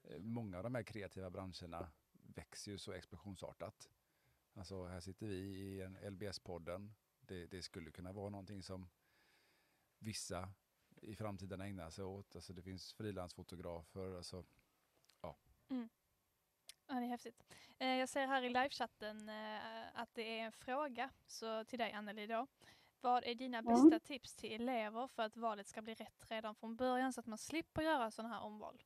[0.03, 3.89] eh, många av de här kreativa branscherna växer ju så explosionsartat.
[4.53, 6.93] Alltså här sitter vi i en LBS-podden.
[7.19, 8.89] Det, det skulle kunna vara någonting som
[9.99, 10.53] vissa
[11.01, 12.35] i framtiden ägnar sig åt.
[12.35, 14.15] Alltså det finns frilansfotografer.
[14.17, 14.45] Alltså,
[15.21, 15.37] Ja,
[15.69, 15.89] mm.
[16.87, 17.43] det är häftigt.
[17.79, 21.91] Eh, jag ser här i livechatten eh, att det är en fråga så till dig
[21.91, 22.47] Anneli då.
[23.03, 23.73] Vad är dina Mm.
[23.73, 27.25] bästa tips till elever för att valet ska bli rätt redan från början så att
[27.27, 28.83] man slipper göra sådana här omval?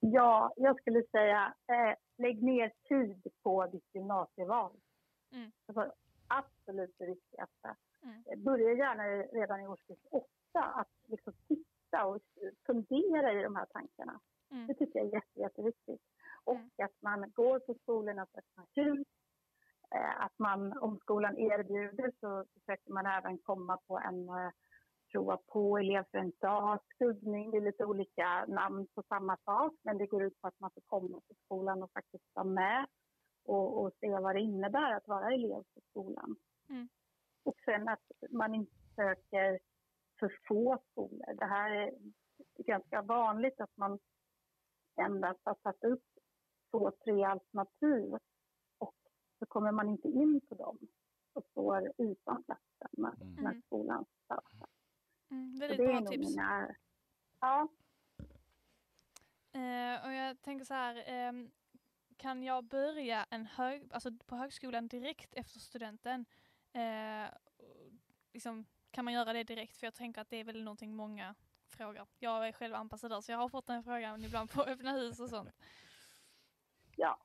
[0.00, 4.80] Ja, jag skulle säga eh, lägg ner tid på ditt gymnasieval.
[5.32, 5.52] Mm.
[5.66, 5.92] Alltså,
[6.28, 7.76] absolut det viktigaste.
[8.02, 8.24] Mm.
[8.26, 9.02] Eh, Börja gärna
[9.40, 12.20] redan i årskurs åtta att liksom titta och
[12.66, 14.20] fundera i de här tankarna.
[14.50, 14.66] Mm.
[14.66, 16.02] Det tycker jag är jätte, jätteviktigt.
[16.44, 16.70] Och Mm.
[16.82, 18.98] att man går på skolornas öppna hus.
[18.98, 19.04] Eh,
[19.98, 24.50] att man, om skolan erbjuder så försöker man även komma på en eh,
[25.12, 27.50] prova på elev för en dag, skuggning.
[27.50, 30.70] Det är lite olika namn på samma sak men det går ut på att man
[30.70, 32.86] får komma till skolan och faktiskt vara med
[33.44, 36.36] och, och se vad det innebär att vara elev på skolan.
[36.68, 36.88] Mm.
[37.44, 39.58] Och sen att man inte söker
[40.18, 41.34] för få skolor.
[41.34, 41.94] Det här är
[42.56, 43.98] ganska vanligt att man
[44.96, 46.04] endast har satt upp
[46.70, 48.16] två, tre alternativ
[49.42, 50.78] så kommer man inte in på dem
[51.32, 53.34] och står utan platsen när, Mm.
[53.34, 53.62] när Mm.
[53.62, 54.68] skolan startar.
[55.30, 56.28] Mm, väldigt det är bra tips.
[56.30, 56.74] mina...
[57.40, 57.68] Ja,
[59.54, 61.50] Eh, och jag tänker så här, ehm,
[62.16, 66.24] kan jag börja en hög, alltså på högskolan direkt efter studenten?
[66.72, 67.30] Eh,
[68.32, 69.76] liksom, kan man göra det direkt?
[69.76, 71.34] För jag tänker att det är väl någonting många
[71.68, 72.06] frågar.
[72.18, 75.28] Jag är själv ambassadör så jag har fått den frågan ibland på öppna hus och
[75.28, 75.50] sånt.
[76.96, 77.18] ja.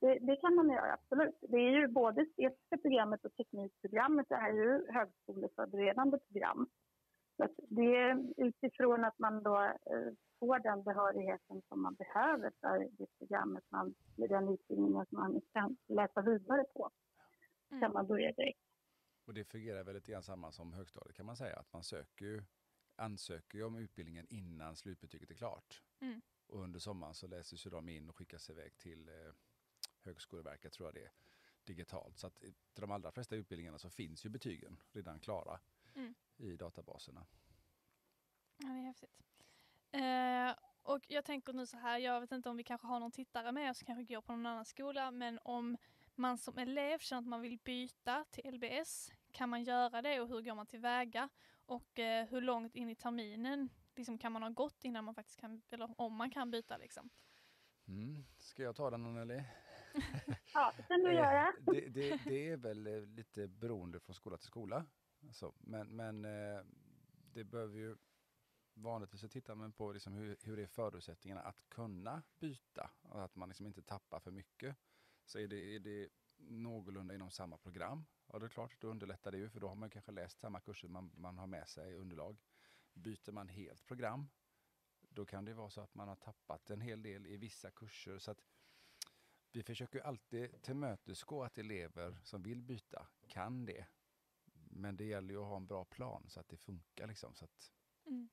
[0.00, 1.38] Det, det kan man göra, absolut.
[1.40, 6.68] Det är ju både estetiska programmet och teknikprogrammet det är ju högskoleförberedande program.
[7.36, 12.52] Så att det är utifrån att man då eh, får den behörigheten som man behöver
[12.60, 16.90] för det programmet, man, den utbildningen som man kan läsa vidare på,
[17.68, 17.92] kan Mm.
[17.92, 18.60] man börja direkt.
[19.26, 21.56] och det fungerar väl lite grann samma som högstadiet kan man säga.
[21.56, 22.42] Att man söker ju,
[22.96, 25.82] ansöker ju om utbildningen innan slutbetyget är klart.
[26.00, 26.20] Mm.
[26.48, 29.32] Och under sommaren så läses ju de in och skickas iväg till eh,
[30.02, 31.12] Högskoleverket tror jag det är.
[31.64, 32.18] digitalt.
[32.18, 35.60] Så att till de allra flesta utbildningarna så finns ju betygen redan klara
[35.94, 36.14] Mm.
[36.36, 37.26] i databaserna.
[38.56, 39.22] Ja, det är häftigt.
[39.90, 43.10] Eh, och jag tänker nu så här, jag vet inte om vi kanske har någon
[43.12, 45.76] tittare med oss kanske går på någon annan skola, men om
[46.14, 50.28] man som elev känner att man vill byta till LBS, kan man göra det och
[50.28, 51.28] hur går man tillväga?
[51.66, 55.40] Och eh, hur långt in i terminen liksom, kan man ha gått innan man faktiskt
[55.40, 57.10] kan, eller om man kan byta liksom?
[57.88, 58.24] Mm.
[58.38, 59.44] Ska jag ta den Anneli?
[60.54, 61.52] Ja, det kan du Eh, göra.
[61.60, 64.86] Det, det, det är väl eh, lite beroende från skola till skola.
[65.26, 66.64] Alltså, men men eh,
[67.32, 67.96] det behöver ju
[68.74, 73.48] vanligtvis så tittar man på liksom hur, hur är förutsättningarna att kunna byta att man
[73.48, 74.76] liksom inte tappar för mycket.
[75.24, 79.32] Så är det, är det någorlunda inom samma program, ja det är klart, då underlättar
[79.32, 81.92] det ju för då har man kanske läst samma kurser man, man har med sig
[81.92, 82.38] i underlag.
[82.92, 84.28] Byter man helt program,
[85.00, 88.18] då kan det vara så att man har tappat en hel del i vissa kurser.
[88.18, 88.42] Så att
[89.52, 93.86] vi försöker alltid tillmötesgå att elever som vill byta kan det.
[94.70, 97.34] Men det gäller ju att ha en bra plan så att det funkar liksom.
[97.34, 97.72] Så att,
[98.06, 98.28] Mm.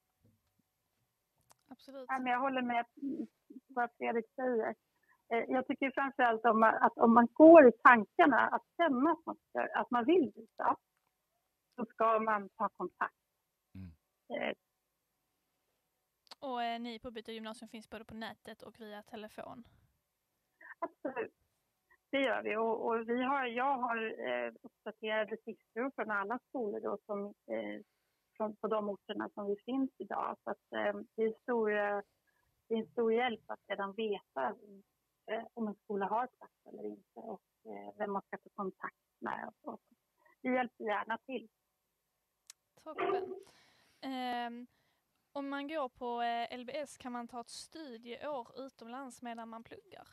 [1.67, 2.05] Absolut.
[2.09, 2.85] Ja, men jag håller med
[3.67, 4.75] vad Fredrik säger.
[5.29, 9.35] Eh, Jag tycker framförallt om att om man går i tankarna att känna att man,
[9.49, 10.75] ska, att man vill byta,
[11.75, 13.15] så ska man ta kontakt.
[13.75, 13.91] Mm.
[14.29, 14.53] Eh,
[16.39, 19.63] Och eh, ni på Byta gymnasium finns både på nätet och via telefon.
[20.79, 21.33] Absolut.
[22.09, 22.55] Det gör vi.
[22.55, 27.81] Och, och vi har, jag har eh, uppdaterade siffror från alla skolor då som, eh,
[28.37, 30.37] från, på de orterna som vi finns idag.
[30.43, 32.01] Så att, eh, det, är stor, eh,
[32.67, 34.55] det är en stor hjälp att redan veta
[35.31, 38.95] eh, om en skola har plats eller inte och eh, vem man ska ta kontakt
[39.19, 39.47] med.
[39.61, 39.81] Och, och.
[40.41, 41.49] Vi hjälper gärna till.
[42.83, 43.35] Toppen.
[44.01, 44.67] Ehm,
[45.31, 50.07] om man går på eh, LBS kan man ta ett studieår utomlands medan man pluggar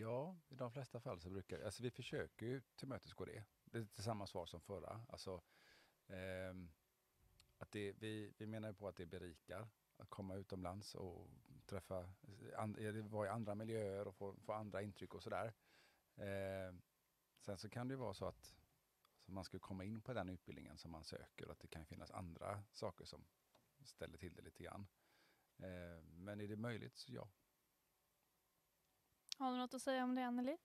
[0.00, 3.44] ja, i de flesta fall så brukar alltså vi försöker ju tillmötesgå det.
[3.64, 5.00] Det är lite samma svar som förra.
[5.08, 5.42] Alltså,
[6.06, 6.54] eh,
[7.58, 11.30] att det, vi, vi menar ju på att det berikar att komma utomlands och
[11.66, 12.12] träffa,
[12.56, 15.52] and, vara i andra miljöer och få, få andra intryck och sådär.
[16.16, 16.74] Eh,
[17.38, 18.54] sen så kan det ju vara så att
[19.20, 21.86] så man ska komma in på den utbildningen som man söker och att det kan
[21.86, 23.24] finnas andra saker som
[23.84, 24.86] ställer till det lite grann.
[25.58, 27.28] Eh, men är det möjligt så ja.
[29.40, 30.56] Har du något att säga om det Anneli?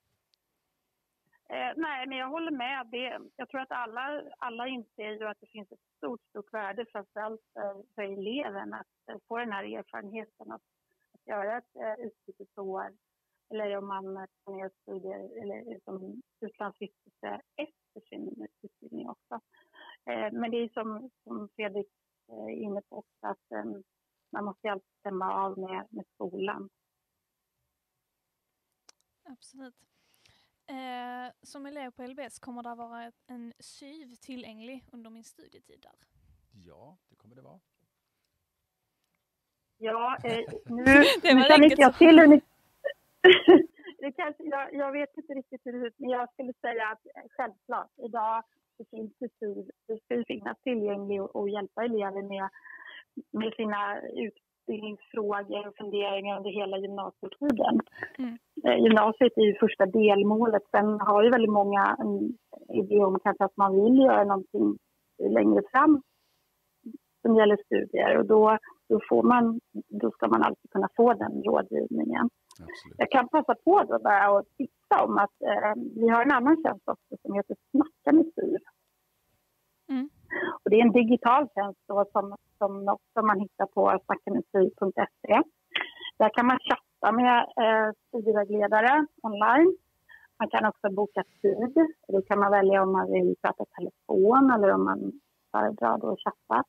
[1.48, 2.86] Eh, nej, men jag håller med.
[2.86, 6.86] Det, jag tror att alla, alla inser ju att det finns ett stort, stort värde
[6.92, 10.62] framförallt för, för eleven att eh, få den här erfarenheten att,
[11.14, 12.92] att göra ett eh, utbytesår
[13.50, 19.34] eller om man planerar studier eller som utlandsvistelse efter sin utbildning också.
[20.10, 21.90] Eh, men det är som, som Fredrik
[22.28, 23.64] eh, är inne på också att eh,
[24.32, 26.68] man måste alltid stämma av med, med skolan.
[29.26, 29.74] Absolut.
[30.68, 35.80] Eh, som elev på LBS kommer det vara ett- en SYV tillgänglig under min studietid
[35.82, 35.92] där.
[36.64, 37.60] Ja, det kommer det vara.
[39.78, 40.84] Ja, eh, nu,
[41.22, 41.98] Det nu känner inte jag så.
[41.98, 42.48] till hur mycket...
[43.98, 46.88] det kanske, jag, jag vet inte riktigt hur det ser ut, men jag skulle säga
[46.88, 48.44] att eh, självklart, idag
[48.78, 52.48] det finns det SYV, det ska finnas tillgänglig och, och hjälpa elever med,
[53.30, 54.00] med sina
[54.66, 57.80] utbildningsfrågor och funderingar under hela gymnasietiden.
[58.18, 58.38] Mm.
[58.64, 62.36] Eh, Gymnasiet är ju första delmålet, sen har ju väldigt många en
[62.76, 64.78] idé om kanske att man vill göra någonting
[65.18, 66.02] längre fram
[67.22, 68.58] som gäller studier och då,
[68.88, 72.28] då, får man, då ska man alltid kunna få den rådgivningen.
[72.60, 72.96] Absolut.
[72.98, 76.56] Jag kan passa på då bara att tipsa om att eh, vi har en annan
[76.62, 78.56] tjänst också som heter Snacka med SYV.
[79.90, 80.08] Mm.
[80.64, 85.42] Och det är en digital tjänst då som, som också man hittar på snackamedsyv.se.
[86.18, 89.76] Där kan man chatta med eh, studievägledare online.
[90.38, 91.74] Man kan också boka tid.
[92.08, 95.12] Då kan man välja om man vill prata telefon eller om man
[95.52, 96.64] föredrar att chatta.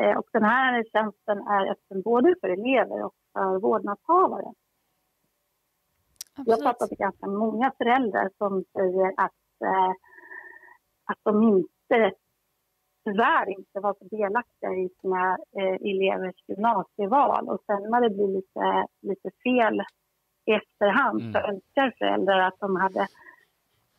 [0.00, 4.52] Eh, och den här tjänsten är öppen både för elever och för vårdnadshavare.
[6.36, 9.90] Jag har pratar med ganska många föräldrar som säger att, eh,
[11.04, 12.12] att de inte,
[13.06, 15.24] tyvärr inte var så delaktiga i sina
[15.58, 17.44] eh, elevers gymnasieval.
[17.48, 18.64] Och sen när det blir lite,
[19.10, 19.76] lite fel
[20.48, 21.50] i efterhand så Mm.
[21.50, 23.06] önskar föräldrar att de hade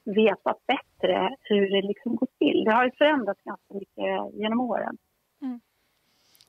[0.06, 2.64] vetat bättre hur det liksom går till.
[2.66, 4.98] Det har ju förändrats ganska mycket genom åren.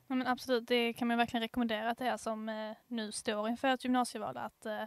[0.07, 3.67] Ja, men absolut, det kan man verkligen rekommendera till er som eh, nu står inför
[3.67, 4.83] ett gymnasieval att eh,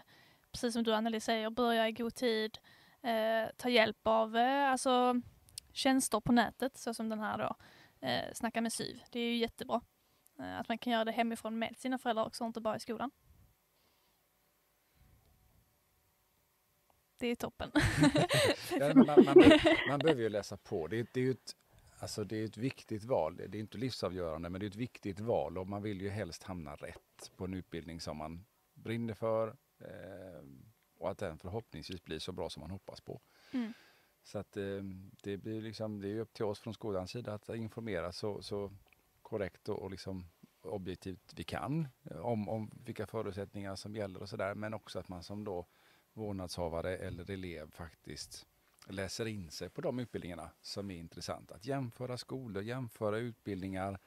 [0.52, 2.58] precis som du Anneli säger, börja i god tid,
[3.02, 5.14] eh, ta hjälp av eh, alltså,
[5.72, 7.56] tjänster på nätet så som den här då,
[8.06, 8.96] eh, Snacka med SYV.
[9.10, 9.80] Det är ju jättebra.
[10.38, 13.10] Eh, att man kan göra det hemifrån med sina föräldrar också, inte bara i skolan.
[17.18, 17.70] det är toppen.
[18.80, 19.44] Ja, man, man,
[19.88, 20.86] man behöver ju läsa på.
[20.86, 21.56] Det, är- det är ju ett,
[21.98, 23.36] alltså det är ett viktigt val.
[23.36, 26.42] Det är inte livsavgörande, men det är ett viktigt val och man vill ju helst
[26.42, 28.44] hamna rätt på en utbildning som man
[28.74, 29.48] brinner för
[29.80, 30.42] eh,
[30.98, 33.20] och att den förhoppningsvis blir så bra som man hoppas på.
[33.52, 33.72] Mm.
[34.22, 34.82] Så att eh,
[35.22, 38.72] det blir liksom, det är upp till oss från skolans sida att informera så, så
[39.22, 40.26] korrekt och, och liksom
[40.62, 44.54] objektivt vi kan eh, om, om vilka förutsättningar som gäller och sådär.
[44.54, 45.66] Men också att man som då
[46.12, 48.46] vårdnadshavare eller elev faktiskt
[48.88, 51.54] läser in sig på de utbildningarna som är intressanta.
[51.54, 53.98] Att jämföra skolor, jämföra utbildningar,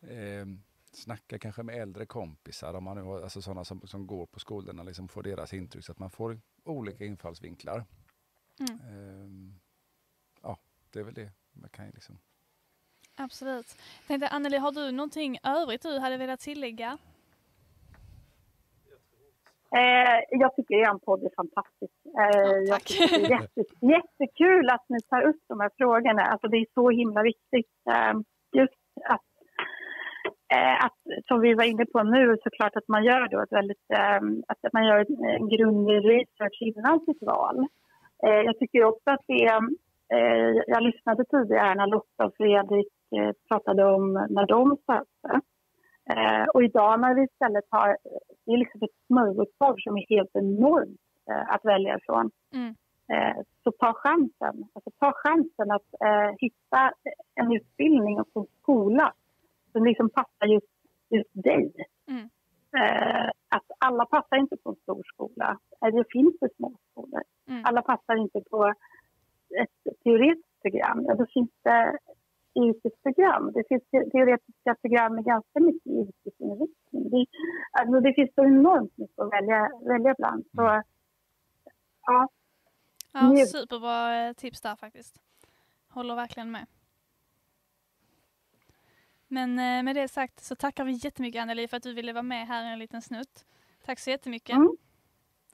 [0.00, 0.46] eh,
[0.92, 4.40] snacka kanske med äldre kompisar, om man nu har, alltså sådana som, som går på
[4.40, 7.84] skolorna, liksom får deras intryck så att man får olika infallsvinklar.
[8.60, 8.80] Mm.
[8.80, 9.54] Ehm,
[10.42, 10.58] ja,
[10.92, 12.18] det är väl det man kan liksom.
[13.16, 13.76] Absolut.
[14.00, 16.98] Jag tänkte, Anneli, har du någonting övrigt du hade velat tillägga?
[19.78, 21.98] Eh, jag tycker er podd är fantastisk.
[22.22, 22.84] Eh, jag tack.
[22.84, 23.62] tycker det är jätte,
[23.94, 26.22] jättekul att ni tar upp de här frågorna.
[26.22, 27.74] Alltså, det är så himla viktigt.
[27.90, 28.14] Eh,
[28.60, 29.28] just att,
[30.54, 33.90] eh, att, som vi var inne på nu, såklart att man gör då ett väldigt,
[33.90, 37.66] eh, att man gör en, en grundlig research innan sitt val.
[38.26, 39.60] Eh, jag tycker också att det är,
[40.12, 45.40] eh, jag lyssnade tidigare när Lotta och Fredrik eh, pratade om när de sökte.
[46.54, 47.96] Och idag när vi istället har,
[48.46, 51.00] det är liksom ett smörgåsbord som är helt enormt
[51.48, 52.30] att välja ifrån.
[52.54, 52.74] Mm.
[53.64, 54.64] Så ta chansen.
[54.72, 55.88] Alltså, ta chansen att
[56.38, 56.92] hitta
[57.34, 59.12] en utbildning och en skola
[59.72, 60.66] som liksom passar just,
[61.10, 61.72] just dig.
[62.08, 62.28] Mm.
[62.78, 65.58] Eh, att alla passar inte på en stor skola.
[65.80, 67.22] Eh, Det finns det små skolor.
[67.48, 67.62] Mm.
[67.64, 68.72] Alla passar inte på
[69.62, 71.04] ett teoretiskt program.
[71.08, 71.98] Ja, då finns det
[72.60, 73.52] yrkesprogram.
[73.52, 77.10] Det finns te- teoretiska program med ganska mycket yrkesinriktning.
[77.10, 77.26] Det,
[77.72, 80.44] alltså, det finns så enormt mycket att välja, välja bland.
[80.56, 80.82] Så,
[82.06, 82.28] ja,
[83.12, 83.48] Ja, Njut.
[83.50, 85.16] superbra eh, tips där faktiskt.
[85.88, 86.66] Håller verkligen med.
[89.34, 92.22] Men eh, med det sagt så tackar vi jättemycket Anneli för att du ville vara
[92.22, 93.44] med här en liten snutt.
[93.84, 94.56] Tack så jättemycket.
[94.56, 94.76] Mm.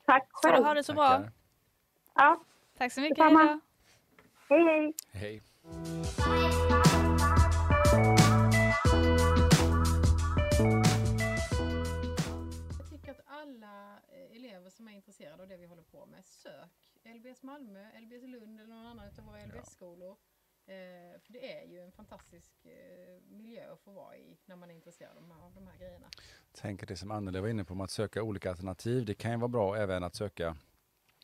[0.05, 0.65] tack Så själv.
[0.65, 1.09] ha det så bra.
[1.09, 1.33] Tackar.
[2.15, 2.45] Ja,
[2.79, 3.17] Tack så mycket.
[3.19, 3.61] Detsamma.
[4.49, 4.93] Hej, hej.
[5.13, 5.43] Hej.
[12.79, 16.25] Jag tycker att alla eh, elever som är intresserade av det vi håller på med,
[16.25, 16.71] sök
[17.05, 20.17] LBS Malmö, LBS Lund eller någon annan av våra LBS-skolor.
[20.71, 24.71] Eh, för det är ju en fantastisk eh, miljö att få vara i när man
[24.71, 26.09] är intresserad av de här, av de här grejerna.
[26.53, 29.05] tänker det som Anneli var inne på, om att söka olika alternativ.
[29.05, 30.57] Det kan ju vara bra även att söka,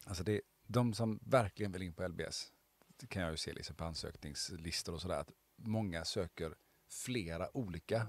[0.05, 2.53] alltså det, de som verkligen vill in på LBS,
[2.97, 6.55] det kan jag ju se liksom på ansökningslistor och sådär, att många söker
[6.89, 8.07] flera olika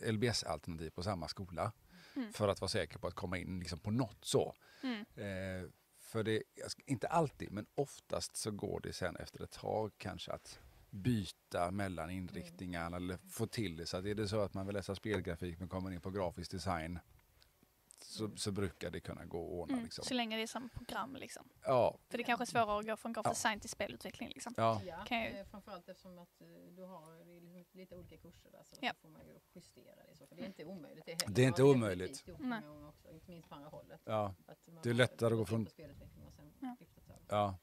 [0.00, 1.72] LBS-alternativ på samma skola
[2.16, 2.32] Mm.
[2.32, 4.54] för att vara säker på att komma in liksom på något så.
[4.82, 5.00] Mm.
[5.00, 6.42] Eh, för det,
[6.86, 10.60] inte alltid, men oftast så går det sen efter ett tag kanske att
[10.94, 13.86] byta mellan inriktningar eller få till det.
[13.86, 16.50] Så att är det så att man vill läsa spelgrafik men kommer in på grafisk
[16.50, 16.98] design
[18.02, 19.72] så, så brukar det kunna gå att ordna.
[19.72, 19.84] Mm.
[19.84, 20.04] Liksom.
[20.04, 21.48] Så länge det är samma program liksom.
[21.64, 23.30] Ja, För det kanske är svårare att gå från grafisk Ja.
[23.30, 24.54] design till spelutveckling liksom.
[24.56, 27.24] ja, Kan jag- eh, framförallt eftersom att eh, du har
[27.54, 28.92] liksom lite olika kurser där så Ja.
[29.02, 30.16] får man ju justera det.
[30.16, 31.06] Så, för det är inte omöjligt.
[31.06, 31.18] Det är.
[31.28, 32.24] Det är inte Jag omöjligt.
[32.38, 32.60] Nej.
[32.88, 34.00] också, inte minst på andra hållet.
[34.04, 35.66] ja, Att man Det är lättare att gå från-
[36.26, 36.76] och sen Ja.
[37.06, 37.22] över.
[37.28, 37.58] ja.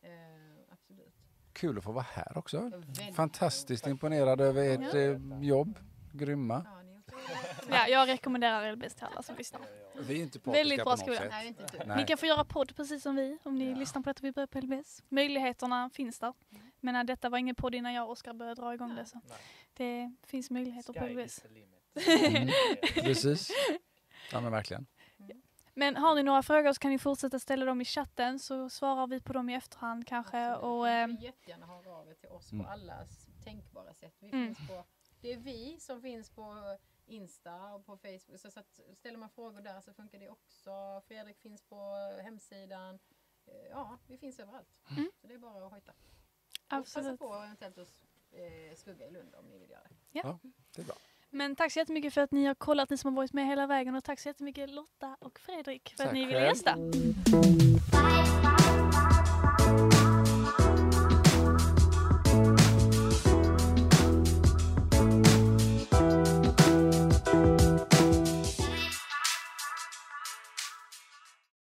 [0.00, 0.10] Eh,
[0.72, 1.14] absolut.
[1.52, 2.60] Kul att få vara här också.
[2.60, 5.78] Väldigt Fantastiskt imponerad över ert eh, jobb.
[6.12, 6.66] Grymma.
[6.66, 6.78] Ja.
[7.70, 9.60] Ja, jag rekommenderar LBS till alla som lyssnar.
[10.00, 11.16] Vi är inte Väldigt partiska bra på något skola.
[11.16, 11.28] sätt.
[11.30, 11.78] Nej, inte du.
[11.86, 11.96] Nej.
[11.96, 14.46] Ni kan få göra podd precis som vi om ni lyssnar på detta vi börjar
[14.46, 15.02] på LBS.
[15.08, 16.34] Möjligheterna finns där.
[16.80, 19.06] Men äh, detta var ingen podd innan jag och Oskar började dra igång det.
[19.06, 19.38] Så Nej.
[19.74, 21.36] det finns möjligheter på Sky is LBS.
[21.42, 21.68] the limit.
[22.36, 23.04] Mm.
[23.04, 23.50] Precis.
[24.32, 24.86] Ja men verkligen.
[25.74, 29.06] Men har ni några frågor så kan ni fortsätta ställa dem i chatten så svarar
[29.06, 30.46] vi på dem i efterhand kanske.
[30.46, 30.64] Absolut.
[30.72, 32.64] Och, Ni ehm, får jättegärna höra av er till oss Mm.
[32.64, 34.14] på alla s- tänkbara sätt.
[34.20, 34.54] Vi Mm.
[34.54, 34.84] finns på,
[35.20, 38.40] det är vi som finns på Insta och på Facebook.
[38.40, 41.02] Så, så att ställer man frågor där så funkar det också.
[41.08, 41.76] Fredrik finns på
[42.22, 42.98] hemsidan.
[43.46, 44.80] Eh, Ja, vi finns överallt.
[44.90, 45.10] Mm.
[45.20, 45.92] Så det är bara att hojta.
[45.92, 45.96] Och
[46.68, 47.06] absolut.
[47.06, 50.38] passa på eventuellt att eh, skugga i Lund om ni vill göra det.
[50.74, 50.94] Det är bra.
[51.34, 53.66] Men tack så jättemycket för att ni har kollat, ni som har varit med hela
[53.66, 53.94] vägen.
[53.94, 56.76] Och tack så jättemycket Lotta och Fredrik för att Tack ni ville gästa.